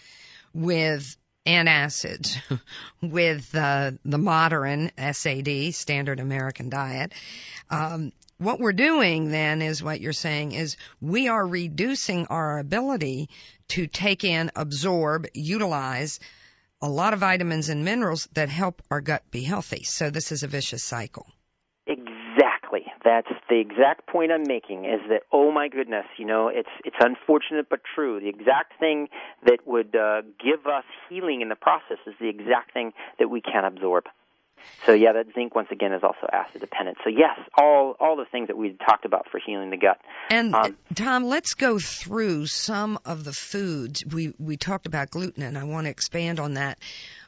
[0.52, 2.36] with antacids,
[3.02, 7.12] with uh, the modern SAD, standard American diet,
[7.70, 13.28] um, what we're doing then is what you're saying is we are reducing our ability
[13.68, 16.20] to take in, absorb, utilize
[16.82, 19.84] a lot of vitamins and minerals that help our gut be healthy.
[19.84, 21.26] So this is a vicious cycle.
[21.86, 22.84] Exactly.
[23.04, 26.96] That's the exact point I'm making is that oh my goodness, you know, it's it's
[27.00, 28.20] unfortunate but true.
[28.20, 29.08] The exact thing
[29.46, 33.40] that would uh, give us healing in the process is the exact thing that we
[33.40, 34.04] can't absorb.
[34.86, 36.98] So yeah, that zinc once again is also acid dependent.
[37.04, 39.98] So yes, all all the things that we talked about for healing the gut.
[40.30, 45.42] And um, Tom, let's go through some of the foods we we talked about gluten,
[45.42, 46.78] and I want to expand on that.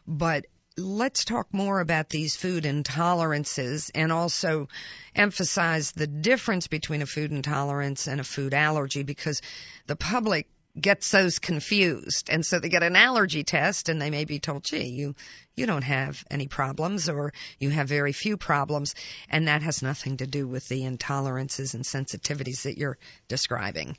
[0.07, 4.69] But let's talk more about these food intolerances and also
[5.15, 9.41] emphasize the difference between a food intolerance and a food allergy because
[9.87, 10.47] the public
[10.81, 12.29] gets those confused.
[12.31, 15.15] And so they get an allergy test and they may be told, gee, you,
[15.55, 18.95] you don't have any problems or you have very few problems.
[19.31, 22.99] And that has nothing to do with the intolerances and sensitivities that you're
[23.29, 23.97] describing.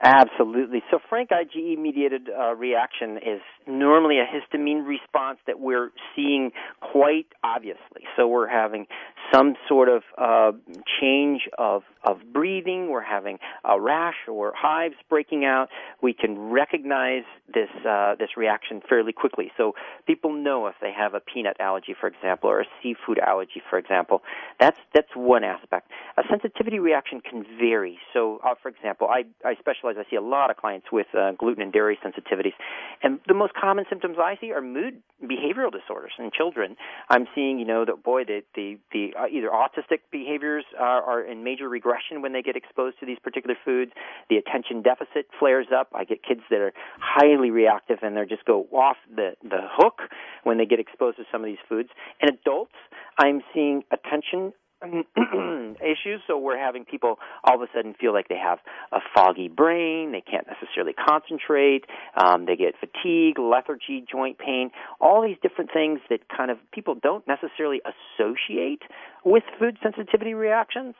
[0.00, 0.80] Absolutely.
[0.92, 7.26] So frank IgE mediated uh, reaction is normally a histamine response that we're seeing quite
[7.42, 8.04] obviously.
[8.16, 8.86] So we're having
[9.34, 10.52] some sort of uh,
[11.00, 12.90] change of, of breathing.
[12.90, 15.68] We're having a rash or hives breaking out.
[16.02, 19.50] We can recognize this uh, this reaction fairly quickly.
[19.56, 19.74] So
[20.06, 23.78] people know if they have a peanut allergy, for example, or a seafood allergy, for
[23.78, 24.22] example.
[24.60, 25.90] That's that's one aspect.
[26.16, 27.98] A sensitivity reaction can vary.
[28.12, 29.96] So, uh, for example, I I specialize.
[29.98, 32.54] I see a lot of clients with uh, gluten and dairy sensitivities,
[33.02, 36.76] and the most common symptoms I see are mood behavioral disorders in children.
[37.08, 41.22] I'm seeing, you know, that boy, the the, the uh, either autistic behaviors are, are
[41.22, 43.92] in major regression when they get exposed to these particular foods.
[44.30, 45.88] The attention deficit flares up.
[45.94, 50.00] I get kids that are highly reactive and they just go off the the hook
[50.44, 51.90] when they get exposed to some of these foods.
[52.20, 52.74] And adults,
[53.18, 54.52] I'm seeing attention
[55.82, 56.20] issues.
[56.26, 58.58] So we're having people all of a sudden feel like they have
[58.92, 60.12] a foggy brain.
[60.12, 61.84] They can't necessarily concentrate.
[62.16, 64.70] Um, they get fatigue, lethargy, joint pain,
[65.00, 68.82] all these different things that kind of people don't necessarily associate
[69.24, 70.94] with food sensitivity reactions.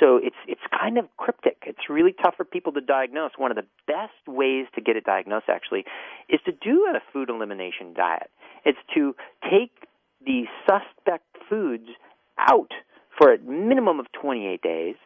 [0.00, 1.62] So it's it's kind of cryptic.
[1.66, 3.32] It's really tough for people to diagnose.
[3.36, 5.84] One of the best ways to get it diagnosed actually
[6.28, 8.30] is to do a food elimination diet.
[8.64, 9.14] It's to
[9.44, 9.72] take
[10.24, 11.88] the suspect foods
[12.38, 12.70] out
[13.20, 14.96] for a minimum of 28 days,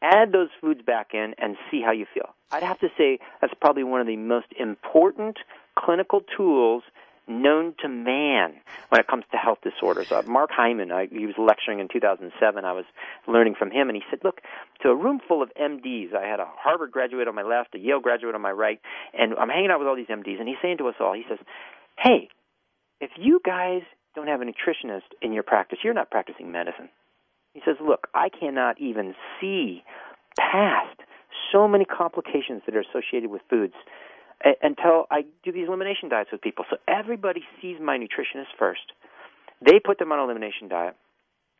[0.00, 2.28] add those foods back in, and see how you feel.
[2.52, 5.38] I'd have to say that's probably one of the most important
[5.76, 6.84] clinical tools
[7.26, 8.54] known to man
[8.90, 10.10] when it comes to health disorders.
[10.10, 12.64] Uh, Mark Hyman, I, he was lecturing in 2007.
[12.64, 12.84] I was
[13.26, 14.40] learning from him, and he said, "Look,
[14.82, 17.78] to a room full of MDs, I had a Harvard graduate on my left, a
[17.78, 18.80] Yale graduate on my right,
[19.12, 21.24] and I'm hanging out with all these MDs, and he's saying to us all, he
[21.28, 21.38] says,
[21.98, 22.30] "Hey,
[23.00, 23.82] if you guys
[24.14, 26.88] don't have a nutritionist in your practice, you're not practicing medicine."
[27.54, 29.82] He says, Look, I cannot even see
[30.38, 31.00] past
[31.52, 33.74] so many complications that are associated with foods
[34.62, 36.64] until I do these elimination diets with people.
[36.70, 38.92] So everybody sees my nutritionist first.
[39.64, 40.94] They put them on an elimination diet.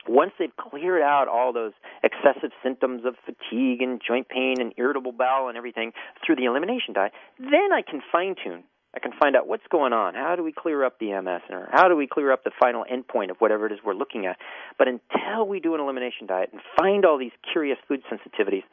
[0.06, 1.72] Once they've cleared out all those
[2.04, 5.92] excessive symptoms of fatigue and joint pain and irritable bowel and everything
[6.24, 8.62] through the elimination diet, then I can fine tune
[8.94, 10.14] I can find out what's going on.
[10.14, 12.84] How do we clear up the MS, or how do we clear up the final
[12.84, 14.38] endpoint of whatever it is we're looking at?
[14.78, 18.64] But until we do an elimination diet and find all these curious food sensitivities,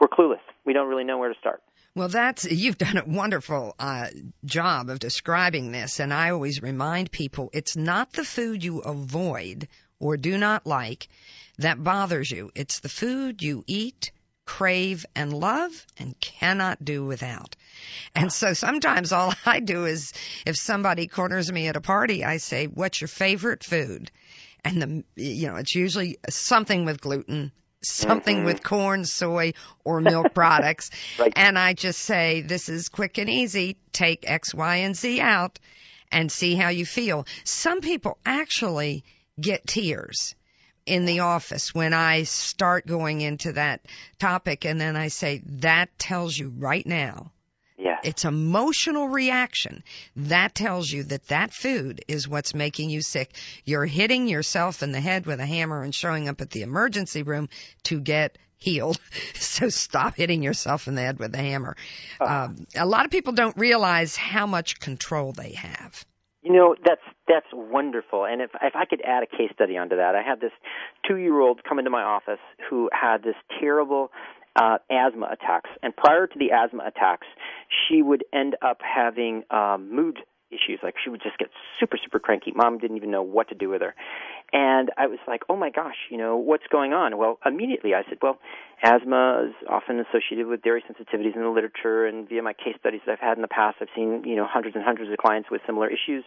[0.00, 0.40] we're clueless.
[0.64, 1.60] We don't really know where to start.
[1.94, 4.06] Well, that's you've done a wonderful uh,
[4.44, 9.66] job of describing this, and I always remind people it's not the food you avoid
[9.98, 11.08] or do not like
[11.58, 12.52] that bothers you.
[12.54, 14.12] It's the food you eat,
[14.48, 17.54] crave, and love, and cannot do without.
[18.14, 20.14] And so sometimes all I do is,
[20.46, 24.10] if somebody corners me at a party, I say, "What's your favorite food?"
[24.64, 28.46] And the you know it's usually something with gluten, something mm-hmm.
[28.46, 29.52] with corn, soy,
[29.84, 30.90] or milk products.
[31.18, 31.32] right.
[31.36, 33.76] And I just say, this is quick and easy.
[33.92, 35.58] Take X, Y, and Z out
[36.10, 37.26] and see how you feel.
[37.44, 39.04] Some people actually
[39.38, 40.34] get tears
[40.88, 43.82] in the office when I start going into that
[44.18, 47.30] topic and then I say, that tells you right now
[47.78, 47.98] yeah.
[48.02, 49.84] It's emotional reaction.
[50.16, 53.32] That tells you that that food is what's making you sick.
[53.64, 57.22] You're hitting yourself in the head with a hammer and showing up at the emergency
[57.22, 57.48] room
[57.84, 59.00] to get healed.
[59.34, 61.76] So stop hitting yourself in the head with a hammer.
[62.20, 66.04] Uh, um, a lot of people don't realize how much control they have.
[66.42, 68.24] You know, that's that's wonderful.
[68.24, 70.52] And if if I could add a case study onto that, I had this
[71.06, 74.10] two year old come into my office who had this terrible
[74.56, 75.70] uh, asthma attacks.
[75.82, 77.26] And prior to the asthma attacks,
[77.68, 80.18] she would end up having um, mood
[80.50, 80.80] issues.
[80.82, 81.48] Like she would just get
[81.78, 82.52] super, super cranky.
[82.54, 83.94] Mom didn't even know what to do with her.
[84.52, 87.18] And I was like, oh my gosh, you know, what's going on?
[87.18, 88.38] Well, immediately I said, well,
[88.82, 93.00] asthma is often associated with dairy sensitivities in the literature and via my case studies
[93.06, 95.50] that I've had in the past, I've seen, you know, hundreds and hundreds of clients
[95.50, 96.24] with similar issues.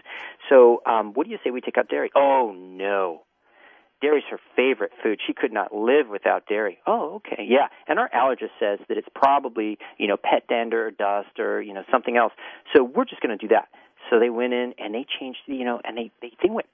[0.49, 2.11] So, um, what do you say we take out dairy?
[2.15, 3.23] Oh no.
[4.01, 5.19] Dairy's her favorite food.
[5.25, 6.79] She could not live without dairy.
[6.87, 7.45] Oh, okay.
[7.47, 7.67] Yeah.
[7.87, 11.73] And our allergist says that it's probably, you know, pet dander or dust or, you
[11.73, 12.33] know, something else.
[12.75, 13.67] So we're just going to do that.
[14.09, 16.65] So they went in and they changed, you know, and they, they, they went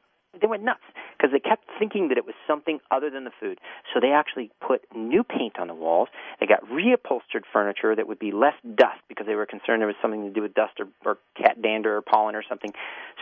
[0.41, 0.83] they went nuts
[1.17, 3.59] because they kept thinking that it was something other than the food.
[3.93, 6.09] So they actually put new paint on the walls.
[6.39, 9.95] They got reupholstered furniture that would be less dust because they were concerned there was
[10.01, 12.71] something to do with dust or, or cat dander or pollen or something.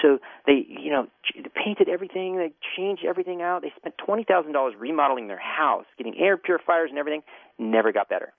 [0.02, 1.08] So they, you know,
[1.56, 2.38] painted everything.
[2.38, 3.62] They changed everything out.
[3.62, 7.24] They spent twenty thousand dollars remodeling their house, getting air purifiers and everything.
[7.58, 8.34] Never got better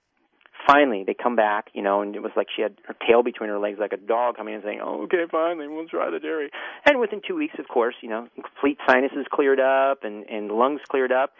[0.67, 3.49] finally they come back, you know, and it was like she had her tail between
[3.49, 6.51] her legs like a dog coming in saying, oh, okay, finally, we'll try the dairy.
[6.85, 10.81] And within two weeks, of course, you know, complete sinuses cleared up and, and lungs
[10.89, 11.31] cleared up.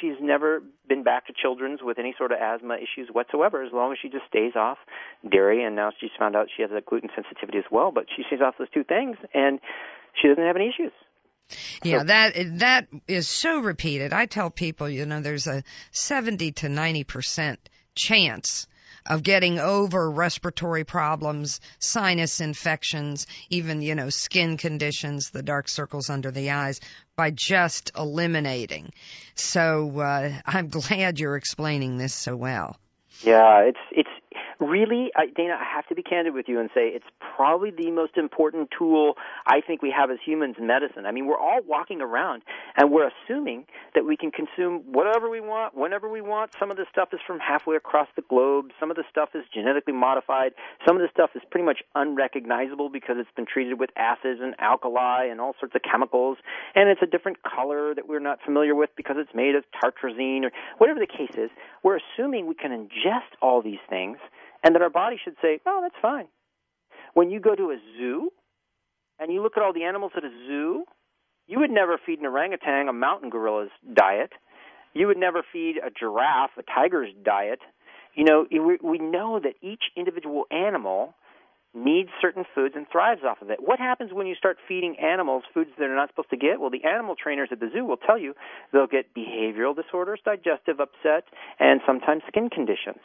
[0.00, 3.92] She's never been back to children's with any sort of asthma issues whatsoever as long
[3.92, 4.78] as she just stays off
[5.28, 5.64] dairy.
[5.64, 8.40] And now she's found out she has a gluten sensitivity as well, but she stays
[8.44, 9.60] off those two things and
[10.20, 10.92] she doesn't have any issues.
[11.84, 14.12] Yeah, that that is so repeated.
[14.12, 15.62] I tell people, you know, there's a
[15.92, 18.68] 70 to 90 percent chance
[19.08, 26.10] of getting over respiratory problems, sinus infections, even, you know, skin conditions, the dark circles
[26.10, 26.80] under the eyes
[27.14, 28.92] by just eliminating.
[29.34, 32.76] So, uh, I'm glad you're explaining this so well.
[33.22, 34.10] Yeah, it's it's
[34.60, 38.16] really, Dana, I have to be candid with you and say it's probably the most
[38.16, 39.14] important tool
[39.46, 41.06] I think we have as humans in medicine.
[41.06, 42.42] I mean, we're all walking around
[42.76, 46.52] and we're assuming that we can consume whatever we want, whenever we want.
[46.58, 48.70] Some of the stuff is from halfway across the globe.
[48.80, 50.52] Some of the stuff is genetically modified.
[50.86, 54.54] Some of the stuff is pretty much unrecognizable because it's been treated with acids and
[54.58, 56.38] alkali and all sorts of chemicals.
[56.74, 60.44] And it's a different color that we're not familiar with because it's made of tartrazine
[60.44, 61.50] or whatever the case is.
[61.82, 64.18] We're assuming we can ingest all these things
[64.66, 66.26] and that our body should say, oh, that's fine.
[67.14, 68.30] When you go to a zoo
[69.20, 70.82] and you look at all the animals at a zoo,
[71.46, 74.32] you would never feed an orangutan a mountain gorilla's diet.
[74.92, 77.60] You would never feed a giraffe a tiger's diet.
[78.16, 78.46] You know,
[78.82, 81.14] we know that each individual animal
[81.72, 83.58] needs certain foods and thrives off of it.
[83.60, 86.58] What happens when you start feeding animals foods that they're not supposed to get?
[86.58, 88.34] Well, the animal trainers at the zoo will tell you
[88.72, 91.22] they'll get behavioral disorders, digestive upset,
[91.60, 92.98] and sometimes skin conditions.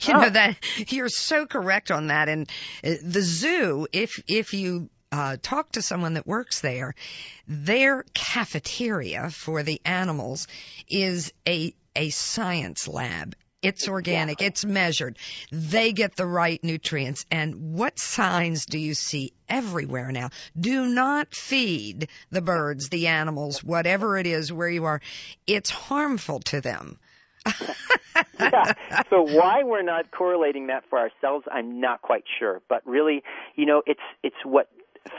[0.00, 0.20] You oh.
[0.20, 0.56] know that
[0.92, 2.28] you're so correct on that.
[2.28, 2.48] And
[2.84, 6.94] uh, the zoo, if if you uh, talk to someone that works there,
[7.46, 10.48] their cafeteria for the animals
[10.88, 13.36] is a a science lab.
[13.62, 14.42] It's organic.
[14.42, 14.46] Exactly.
[14.46, 15.18] It's measured.
[15.50, 17.24] They get the right nutrients.
[17.30, 20.28] And what signs do you see everywhere now?
[20.58, 25.00] Do not feed the birds, the animals, whatever it is where you are.
[25.46, 26.98] It's harmful to them.
[28.40, 28.72] yeah.
[29.10, 32.62] So why we're not correlating that for ourselves, I'm not quite sure.
[32.68, 33.22] But really,
[33.56, 34.68] you know, it's it's what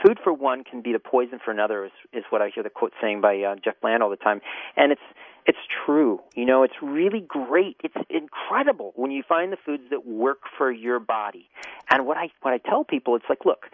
[0.02, 2.70] food for one can be the poison for another is, is what I hear the
[2.70, 4.40] quote saying by uh, Jeff Bland all the time,
[4.76, 5.00] and it's
[5.46, 6.20] it's true.
[6.34, 7.76] You know, it's really great.
[7.82, 11.48] It's incredible when you find the foods that work for your body.
[11.88, 13.66] And what I what I tell people, it's like, look,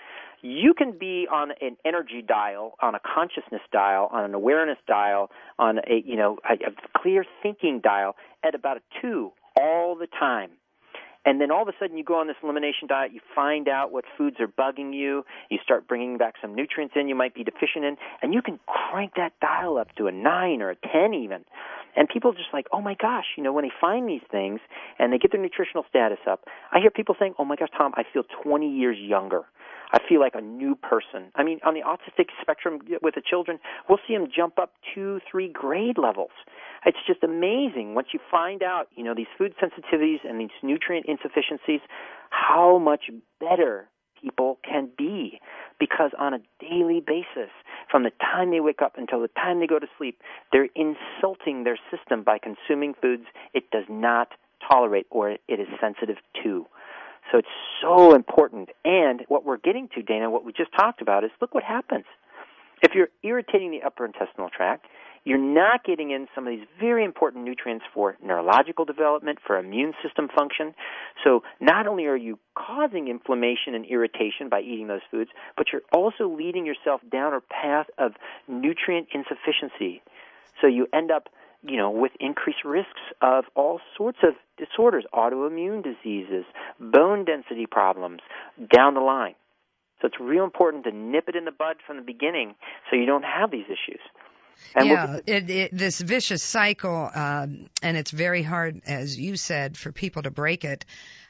[0.42, 5.30] you can be on an energy dial, on a consciousness dial, on an awareness dial,
[5.58, 10.06] on a you know a, a clear thinking dial at about a two all the
[10.06, 10.50] time.
[11.24, 13.92] And then all of a sudden you go on this elimination diet, you find out
[13.92, 17.44] what foods are bugging you, you start bringing back some nutrients in you might be
[17.44, 21.14] deficient in, and you can crank that dial up to a 9 or a 10
[21.14, 21.44] even.
[21.94, 24.58] And people are just like, oh my gosh, you know, when they find these things
[24.98, 27.92] and they get their nutritional status up, I hear people saying, oh my gosh, Tom,
[27.94, 29.42] I feel 20 years younger.
[29.92, 31.30] I feel like a new person.
[31.34, 35.20] I mean, on the autistic spectrum with the children, we'll see them jump up two,
[35.30, 36.30] three grade levels.
[36.86, 41.06] It's just amazing once you find out, you know, these food sensitivities and these nutrient
[41.06, 41.80] insufficiencies,
[42.30, 43.88] how much better
[44.20, 45.40] people can be
[45.78, 47.50] because on a daily basis,
[47.90, 50.20] from the time they wake up until the time they go to sleep,
[50.52, 54.28] they're insulting their system by consuming foods it does not
[54.66, 56.64] tolerate or it is sensitive to.
[57.32, 57.48] So it's
[57.80, 58.68] so important.
[58.84, 62.04] And what we're getting to, Dana, what we just talked about is look what happens.
[62.82, 64.86] If you're irritating the upper intestinal tract,
[65.24, 69.94] you're not getting in some of these very important nutrients for neurological development, for immune
[70.02, 70.74] system function.
[71.22, 75.82] So not only are you causing inflammation and irritation by eating those foods, but you're
[75.92, 78.12] also leading yourself down a path of
[78.48, 80.02] nutrient insufficiency.
[80.60, 81.28] So you end up,
[81.62, 86.44] you know, with increased risks of all sorts of disorders, autoimmune diseases,
[86.80, 88.20] bone density problems
[88.74, 89.34] down the line.
[90.00, 92.56] So it's real important to nip it in the bud from the beginning
[92.90, 94.00] so you don't have these issues.
[94.74, 99.76] And yeah, it, it, this vicious cycle, um, and it's very hard, as you said,
[99.76, 100.84] for people to break it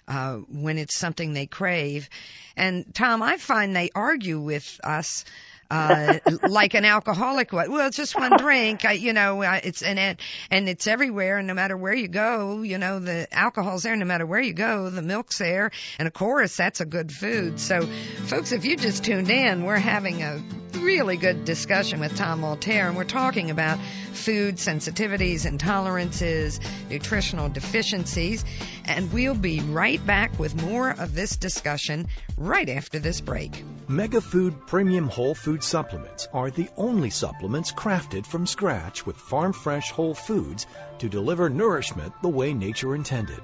[0.08, 2.08] uh, when it's something they crave.
[2.56, 5.24] And Tom, I find they argue with us.
[5.72, 7.70] Uh, like an alcoholic would.
[7.70, 8.84] Well, it's just one drink.
[8.84, 10.20] I, you know, it's and it,
[10.50, 11.38] and it's everywhere.
[11.38, 13.96] And no matter where you go, you know, the alcohol's there.
[13.96, 15.70] No matter where you go, the milk's there.
[15.98, 17.58] And of course, that's a good food.
[17.58, 17.86] So,
[18.26, 20.42] folks, if you just tuned in, we're having a
[20.82, 23.78] really good discussion with Tom Malterre, and we're talking about
[24.12, 26.60] food sensitivities, intolerances,
[26.90, 28.44] nutritional deficiencies,
[28.84, 33.64] and we'll be right back with more of this discussion right after this break.
[33.88, 39.90] Megafood Premium Whole Food Supplements are the only supplements crafted from scratch with farm fresh
[39.90, 40.66] whole foods
[40.98, 43.40] to deliver nourishment the way nature intended.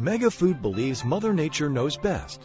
[0.00, 2.40] Megafood believes Mother Nature knows best.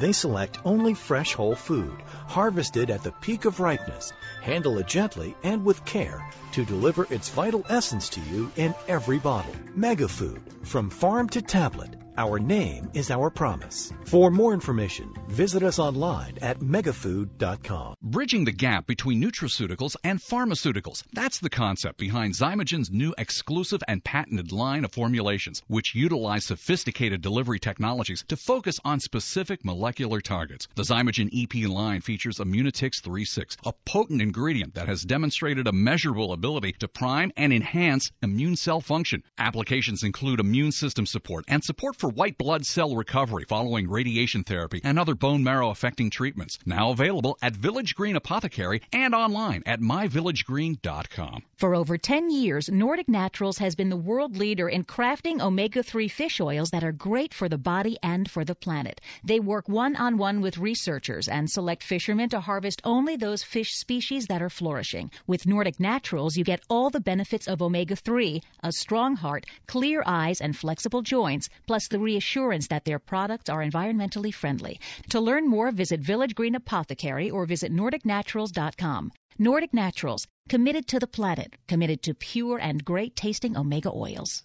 [0.00, 5.36] They select only fresh whole food, harvested at the peak of ripeness, handle it gently
[5.44, 9.54] and with care to deliver its vital essence to you in every bottle.
[9.76, 13.92] Megafood, from farm to tablet our name is our promise.
[14.04, 17.94] For more information, visit us online at megafood.com.
[18.02, 21.02] Bridging the gap between nutraceuticals and pharmaceuticals.
[21.12, 27.20] That's the concept behind Xymogen's new exclusive and patented line of formulations, which utilize sophisticated
[27.20, 30.68] delivery technologies to focus on specific molecular targets.
[30.74, 36.32] The Xymogen EP line features Immunotix 36, a potent ingredient that has demonstrated a measurable
[36.32, 39.22] ability to prime and enhance immune cell function.
[39.38, 44.44] Applications include immune system support and support for for white blood cell recovery following radiation
[44.44, 46.56] therapy and other bone marrow affecting treatments.
[46.64, 51.42] Now available at Village Green Apothecary and online at myvillagegreen.com.
[51.56, 56.06] For over 10 years, Nordic Naturals has been the world leader in crafting omega 3
[56.06, 59.00] fish oils that are great for the body and for the planet.
[59.24, 63.72] They work one on one with researchers and select fishermen to harvest only those fish
[63.72, 65.10] species that are flourishing.
[65.26, 70.04] With Nordic Naturals, you get all the benefits of omega 3, a strong heart, clear
[70.06, 74.78] eyes, and flexible joints, plus the the reassurance that their products are environmentally friendly.
[75.08, 79.12] To learn more, visit Village Green Apothecary or visit NordicNaturals.com.
[79.38, 84.44] Nordic Naturals, committed to the planet, committed to pure and great tasting omega oils.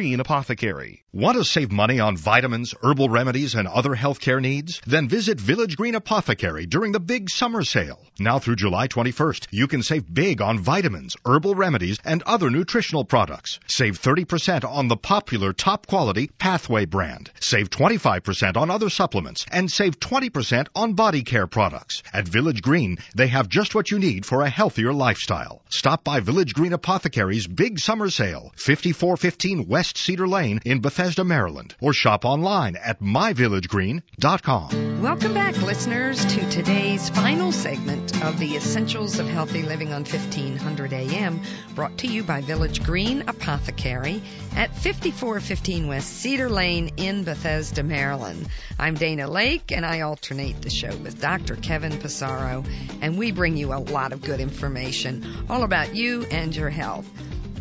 [0.01, 1.03] Green Apothecary.
[1.13, 4.81] Want to save money on vitamins, herbal remedies, and other healthcare needs?
[4.87, 7.99] Then visit Village Green Apothecary during the big summer sale.
[8.17, 13.05] Now through July 21st, you can save big on vitamins, herbal remedies, and other nutritional
[13.05, 13.59] products.
[13.67, 17.29] Save 30% on the popular top quality Pathway brand.
[17.39, 22.01] Save 25% on other supplements and save 20% on body care products.
[22.11, 25.61] At Village Green, they have just what you need for a healthier lifestyle.
[25.69, 31.25] Stop by Village Green Apothecary's big summer sale, 5415 West West Cedar Lane in Bethesda,
[31.25, 35.01] Maryland, or shop online at myvillagegreen.com.
[35.01, 40.93] Welcome back, listeners, to today's final segment of the Essentials of Healthy Living on 1500
[40.93, 41.41] AM,
[41.75, 44.23] brought to you by Village Green Apothecary
[44.55, 48.47] at 5415 West Cedar Lane in Bethesda, Maryland.
[48.79, 51.57] I'm Dana Lake, and I alternate the show with Dr.
[51.57, 52.63] Kevin Passaro,
[53.01, 57.05] and we bring you a lot of good information all about you and your health.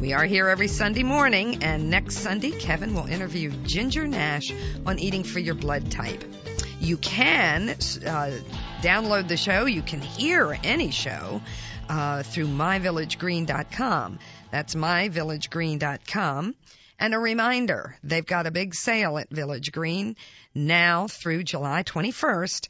[0.00, 4.50] We are here every Sunday morning, and next Sunday, Kevin will interview Ginger Nash
[4.86, 6.24] on eating for your blood type.
[6.80, 8.30] You can uh,
[8.80, 11.42] download the show, you can hear any show
[11.90, 14.18] uh, through myvillagegreen.com.
[14.50, 16.54] That's myvillagegreen.com.
[16.98, 20.16] And a reminder, they've got a big sale at Village Green
[20.54, 22.68] now through July 21st.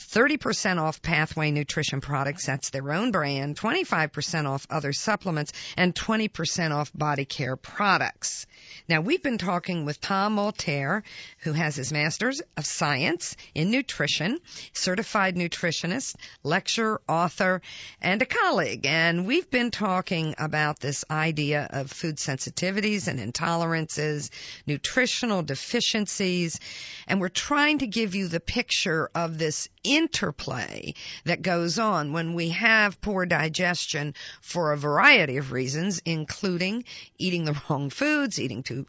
[0.00, 6.72] 30% off Pathway Nutrition products, that's their own brand, 25% off other supplements, and 20%
[6.72, 8.46] off body care products.
[8.88, 11.04] Now, we've been talking with Tom Malterre,
[11.40, 14.40] who has his Master's of Science in Nutrition,
[14.72, 17.62] certified nutritionist, lecturer, author,
[18.00, 18.86] and a colleague.
[18.86, 24.30] And we've been talking about this idea of food sensitivities and intolerances,
[24.66, 26.58] nutritional deficiencies,
[27.06, 32.34] and we're trying to give you the picture of this interplay that goes on when
[32.34, 36.84] we have poor digestion for a variety of reasons, including
[37.18, 38.86] eating the wrong foods, eating too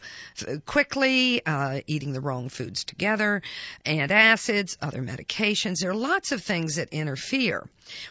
[0.66, 3.42] quickly, uh, eating the wrong foods together,
[3.86, 5.80] and acids, other medications.
[5.80, 7.68] There are lots of things that interfere.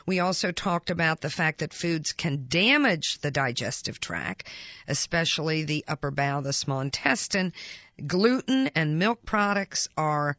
[0.07, 4.49] We also talked about the fact that foods can damage the digestive tract,
[4.87, 7.53] especially the upper bowel, the small intestine,
[8.07, 10.37] gluten and milk products are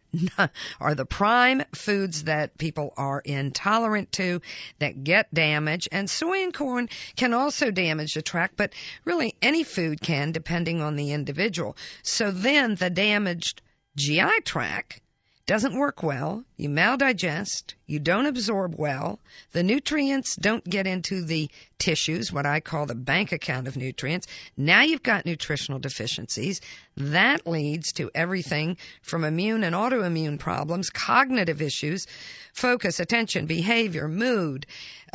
[0.80, 4.42] are the prime foods that people are intolerant to
[4.80, 5.90] that get damaged.
[5.92, 8.74] And soy and corn can also damage the tract but
[9.06, 11.78] really any food can depending on the individual.
[12.04, 13.62] So then the damaged
[13.96, 15.02] GI tract
[15.46, 19.20] doesn't work well, you maldigest, you don't absorb well,
[19.52, 24.26] the nutrients don't get into the tissues, what I call the bank account of nutrients.
[24.58, 26.62] Now you've got nutritional deficiencies.
[26.98, 32.08] That leads to everything from immune and autoimmune problems, cognitive issues,
[32.54, 34.66] focus, attention, behavior, mood,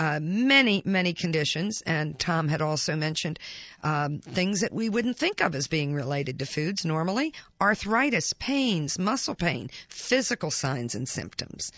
[0.00, 1.82] uh, many, many conditions.
[1.84, 3.38] And Tom had also mentioned
[3.82, 8.98] um, things that we wouldn't think of as being related to foods normally arthritis, pains,
[8.98, 11.70] muscle pain, physical signs and symptoms.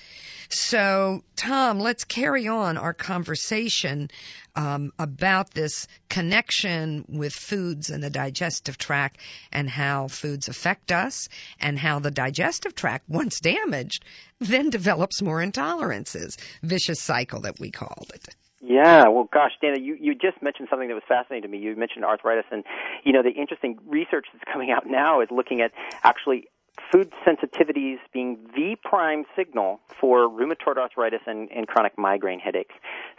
[0.51, 4.09] So, Tom, let's carry on our conversation
[4.55, 9.19] um, about this connection with foods and the digestive tract
[9.51, 11.29] and how foods affect us
[11.61, 14.05] and how the digestive tract, once damaged,
[14.41, 16.37] then develops more intolerances.
[16.63, 18.35] Vicious cycle that we called it.
[18.65, 21.59] Yeah, well, gosh, Dana, you, you just mentioned something that was fascinating to me.
[21.59, 22.63] You mentioned arthritis, and
[23.03, 25.73] you know the interesting research that's coming out now is looking at
[26.05, 26.47] actually
[26.91, 32.75] food sensitivities being the prime signal for rheumatoid arthritis and, and, chronic migraine headaches.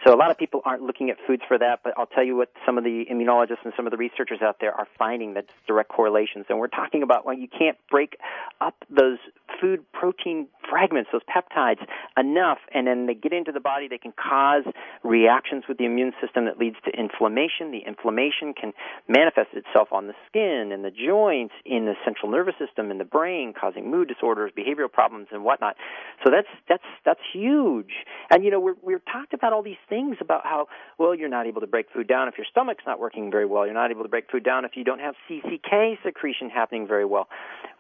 [0.05, 2.35] So a lot of people aren't looking at foods for that, but I'll tell you
[2.35, 5.53] what some of the immunologists and some of the researchers out there are finding that's
[5.67, 6.45] direct correlations.
[6.49, 8.17] And we're talking about when you can't break
[8.61, 9.17] up those
[9.59, 11.85] food protein fragments, those peptides,
[12.17, 14.63] enough, and then they get into the body, they can cause
[15.03, 17.71] reactions with the immune system that leads to inflammation.
[17.71, 18.73] The inflammation can
[19.07, 23.05] manifest itself on the skin and the joints, in the central nervous system, in the
[23.05, 25.75] brain, causing mood disorders, behavioral problems, and whatnot.
[26.23, 27.91] So that's that's that's huge.
[28.31, 30.67] And you know, we're we've talked about all these things about how
[30.97, 33.65] well you're not able to break food down if your stomach's not working very well.
[33.65, 37.05] You're not able to break food down if you don't have CCK secretion happening very
[37.05, 37.27] well.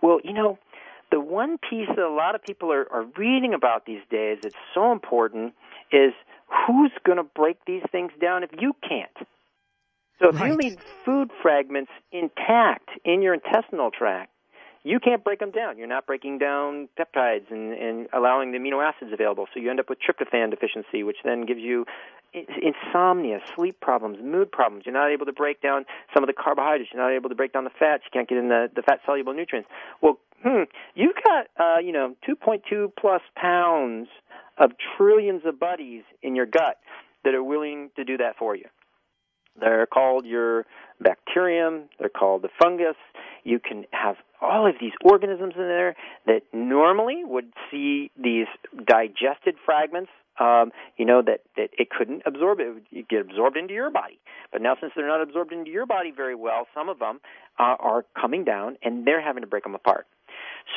[0.01, 0.57] Well, you know
[1.13, 4.55] the one piece that a lot of people are, are reading about these days that's
[4.73, 5.53] so important
[5.91, 6.11] is
[6.65, 9.27] who's going to break these things down if you can't.
[10.19, 10.51] So if right.
[10.51, 14.31] you leave food fragments intact in your intestinal tract,
[14.83, 15.77] you can't break them down.
[15.77, 19.47] You're not breaking down peptides and, and allowing the amino acids available.
[19.53, 21.85] So you end up with tryptophan deficiency, which then gives you
[22.33, 24.85] insomnia, sleep problems, mood problems.
[24.85, 26.91] You're not able to break down some of the carbohydrates.
[26.93, 28.03] You're not able to break down the fats.
[28.05, 29.69] You can't get in the, the fat soluble nutrients.
[30.01, 30.63] Well, hmm,
[30.95, 34.07] you've got, uh, you know, 2.2 plus pounds
[34.57, 36.77] of trillions of buddies in your gut
[37.23, 38.65] that are willing to do that for you.
[39.59, 40.65] They're called your
[40.99, 41.83] bacterium.
[41.99, 42.95] They're called the fungus.
[43.43, 48.47] You can have all of these organisms in there that normally would see these
[48.85, 53.73] digested fragments um, you know that that it couldn't absorb it would get absorbed into
[53.73, 54.19] your body.
[54.51, 57.19] But now, since they're not absorbed into your body very well, some of them
[57.59, 60.07] uh, are coming down, and they're having to break them apart.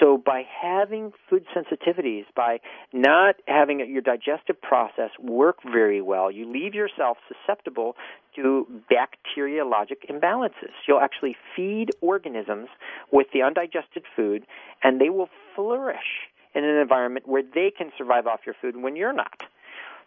[0.01, 2.59] So by having food sensitivities, by
[2.93, 7.97] not having your digestive process work very well, you leave yourself susceptible
[8.35, 10.73] to bacteriologic imbalances.
[10.87, 12.69] You'll actually feed organisms
[13.11, 14.47] with the undigested food,
[14.83, 18.97] and they will flourish in an environment where they can survive off your food when
[18.97, 19.43] you're not.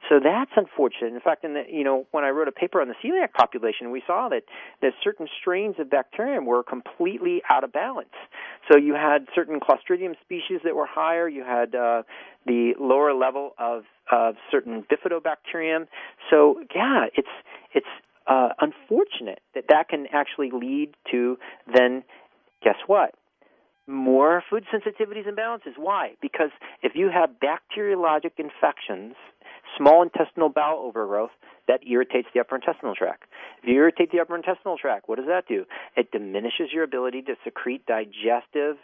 [0.08, 1.14] So that's unfortunate.
[1.14, 3.92] In fact, in the, you know, when I wrote a paper on the celiac population,
[3.92, 4.44] we saw that
[4.82, 8.16] that certain strains of bacterium were completely out of balance.
[8.72, 11.28] So you had certain Clostridium species that were higher.
[11.28, 12.04] You had uh,
[12.46, 15.88] the lower level of of certain bifidobacterium.
[16.30, 17.28] So yeah, it's
[17.74, 17.88] it's
[18.26, 21.38] uh, unfortunate that that can actually lead to
[21.76, 22.04] then
[22.64, 23.16] guess what
[23.90, 25.74] more food sensitivities and balances.
[25.76, 26.12] Why?
[26.22, 26.52] Because
[26.84, 29.16] if you have bacteriologic infections
[29.78, 31.32] small intestinal bowel overgrowth
[31.68, 33.24] that irritates the upper intestinal tract.
[33.62, 35.66] If you irritate the upper intestinal tract, what does that do?
[35.96, 38.78] It diminishes your ability to secrete digestive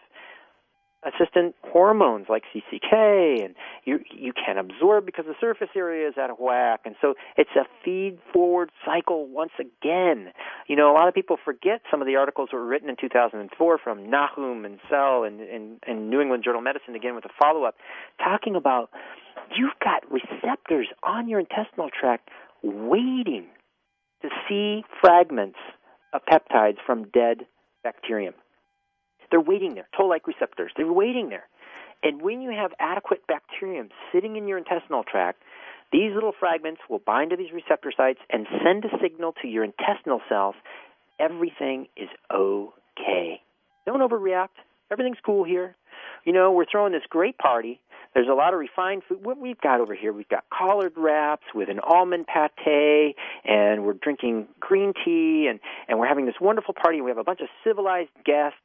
[1.05, 3.55] assistant hormones like CCK, and
[3.85, 7.51] you you can't absorb because the surface area is out of whack, and so it's
[7.55, 10.31] a feed forward cycle once again.
[10.67, 12.95] You know, a lot of people forget some of the articles that were written in
[12.99, 17.25] 2004 from Nahum and Cell and, and, and New England Journal of Medicine again with
[17.25, 17.75] a follow up,
[18.17, 18.89] talking about
[19.55, 22.29] you've got receptors on your intestinal tract
[22.63, 23.47] waiting
[24.21, 25.57] to see fragments
[26.13, 27.45] of peptides from dead
[27.83, 28.33] bacterium.
[29.31, 30.71] They're waiting there, toll-like receptors.
[30.77, 31.45] They're waiting there.
[32.03, 35.41] And when you have adequate bacterium sitting in your intestinal tract,
[35.91, 39.63] these little fragments will bind to these receptor sites and send a signal to your
[39.63, 40.55] intestinal cells
[41.19, 43.41] everything is okay.
[43.85, 44.57] Don't overreact.
[44.91, 45.75] Everything's cool here.
[46.25, 47.79] You know, we're throwing this great party
[48.15, 49.25] there's a lot of refined food.
[49.25, 53.93] What we've got over here, we've got collard wraps with an almond pate, and we're
[53.93, 55.59] drinking green tea, and,
[55.89, 57.01] and we're having this wonderful party.
[57.01, 58.57] We have a bunch of civilized guests,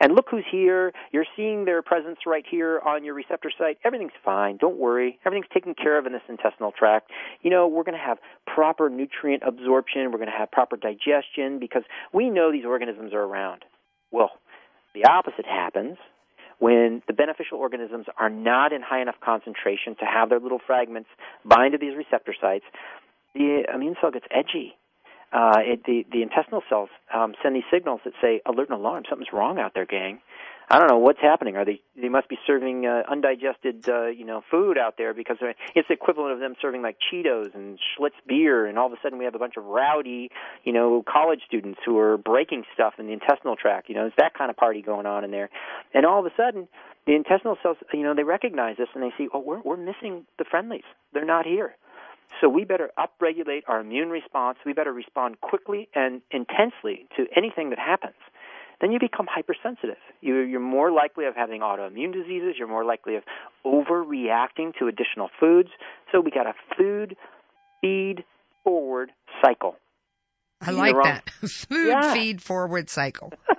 [0.00, 0.92] and look who's here.
[1.12, 3.78] You're seeing their presence right here on your receptor site.
[3.84, 4.56] Everything's fine.
[4.56, 5.20] Don't worry.
[5.24, 7.12] Everything's taken care of in this intestinal tract.
[7.42, 8.18] You know, we're going to have
[8.52, 10.10] proper nutrient absorption.
[10.10, 13.64] We're going to have proper digestion because we know these organisms are around.
[14.10, 14.30] Well,
[14.94, 15.96] the opposite happens
[16.58, 21.08] when the beneficial organisms are not in high enough concentration to have their little fragments
[21.44, 22.64] bind to these receptor sites,
[23.34, 24.74] the immune cell gets edgy.
[25.32, 29.04] Uh, it, the, the intestinal cells um, send these signals that say, alert and alarm,
[29.08, 30.20] something's wrong out there, gang.
[30.68, 31.56] I don't know what's happening.
[31.56, 31.80] Are they?
[32.00, 35.36] They must be serving uh, undigested, uh, you know, food out there because
[35.76, 38.96] it's the equivalent of them serving like Cheetos and Schlitz beer, and all of a
[39.00, 40.30] sudden we have a bunch of rowdy,
[40.64, 43.88] you know, college students who are breaking stuff in the intestinal tract.
[43.88, 45.50] You know, it's that kind of party going on in there,
[45.94, 46.66] and all of a sudden
[47.06, 50.26] the intestinal cells, you know, they recognize this and they see, oh, we're we're missing
[50.38, 50.84] the friendlies.
[51.12, 51.76] They're not here.
[52.40, 54.58] So we better upregulate our immune response.
[54.66, 58.16] We better respond quickly and intensely to anything that happens
[58.80, 59.96] then you become hypersensitive.
[60.20, 62.54] You're, you're more likely of having autoimmune diseases.
[62.58, 63.22] You're more likely of
[63.64, 65.70] overreacting to additional foods.
[66.12, 67.16] So we got a food
[67.80, 68.24] feed
[68.64, 69.12] forward
[69.44, 69.76] cycle.
[70.60, 71.30] I like that.
[71.48, 72.14] Food yeah.
[72.14, 73.32] feed forward cycle.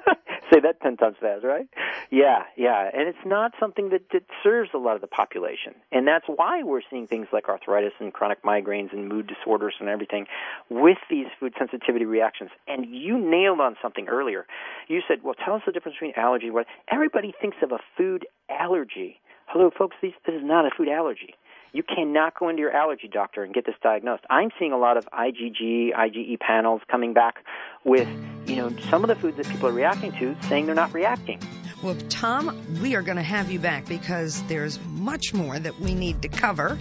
[0.52, 1.68] say that ten times fast, right?
[2.12, 2.90] Yeah, yeah.
[2.94, 5.74] And it's not something that, that serves a lot of the population.
[5.92, 9.90] And that's why we're seeing things like arthritis and chronic migraines and mood disorders and
[9.90, 10.26] everything
[10.70, 12.52] with these food sensitivity reactions.
[12.68, 14.46] And you nailed on something earlier.
[14.88, 17.80] You said, well, tell us the difference between allergy and what everybody thinks of a
[17.98, 19.20] food allergy.
[19.48, 21.36] Hello, folks, this is not a food allergy
[21.78, 24.24] you cannot go into your allergy doctor and get this diagnosed.
[24.32, 27.46] I'm seeing a lot of IgG, IgE panels coming back
[27.84, 28.08] with,
[28.48, 31.40] you know, some of the foods that people are reacting to saying they're not reacting.
[31.84, 35.94] Well, Tom, we are going to have you back because there's much more that we
[35.94, 36.80] need to cover.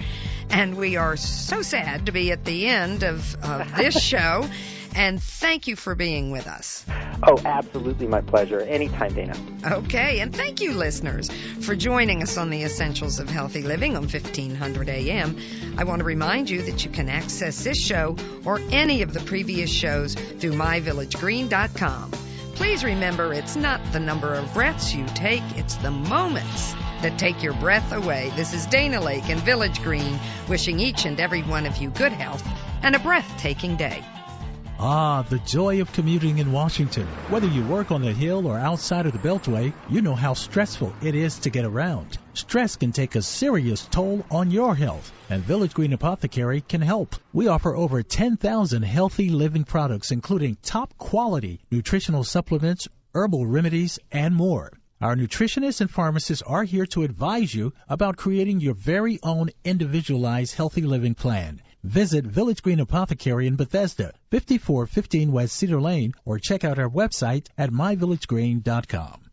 [0.48, 4.48] And we are so sad to be at the end of, of this show.
[4.96, 6.82] And thank you for being with us.
[7.22, 8.60] Oh, absolutely my pleasure.
[8.60, 9.36] Anytime, Dana.
[9.64, 11.30] Okay, and thank you, listeners,
[11.60, 15.36] for joining us on the Essentials of Healthy Living on 1500 AM.
[15.76, 18.16] I want to remind you that you can access this show
[18.46, 22.10] or any of the previous shows through myvillagegreen.com.
[22.54, 26.72] Please remember it's not the number of breaths you take, it's the moments
[27.02, 28.32] that take your breath away.
[28.34, 30.18] This is Dana Lake and Village Green
[30.48, 32.42] wishing each and every one of you good health
[32.82, 34.02] and a breathtaking day.
[34.78, 37.06] Ah, the joy of commuting in Washington.
[37.30, 40.92] Whether you work on the Hill or outside of the Beltway, you know how stressful
[41.00, 42.18] it is to get around.
[42.34, 47.16] Stress can take a serious toll on your health, and Village Green Apothecary can help.
[47.32, 54.36] We offer over 10,000 healthy living products, including top quality nutritional supplements, herbal remedies, and
[54.36, 54.72] more.
[55.00, 60.54] Our nutritionists and pharmacists are here to advise you about creating your very own individualized
[60.54, 61.62] healthy living plan.
[61.86, 67.46] Visit Village Green Apothecary in Bethesda, 5415 West Cedar Lane, or check out our website
[67.56, 69.20] at myvillagegreen.com.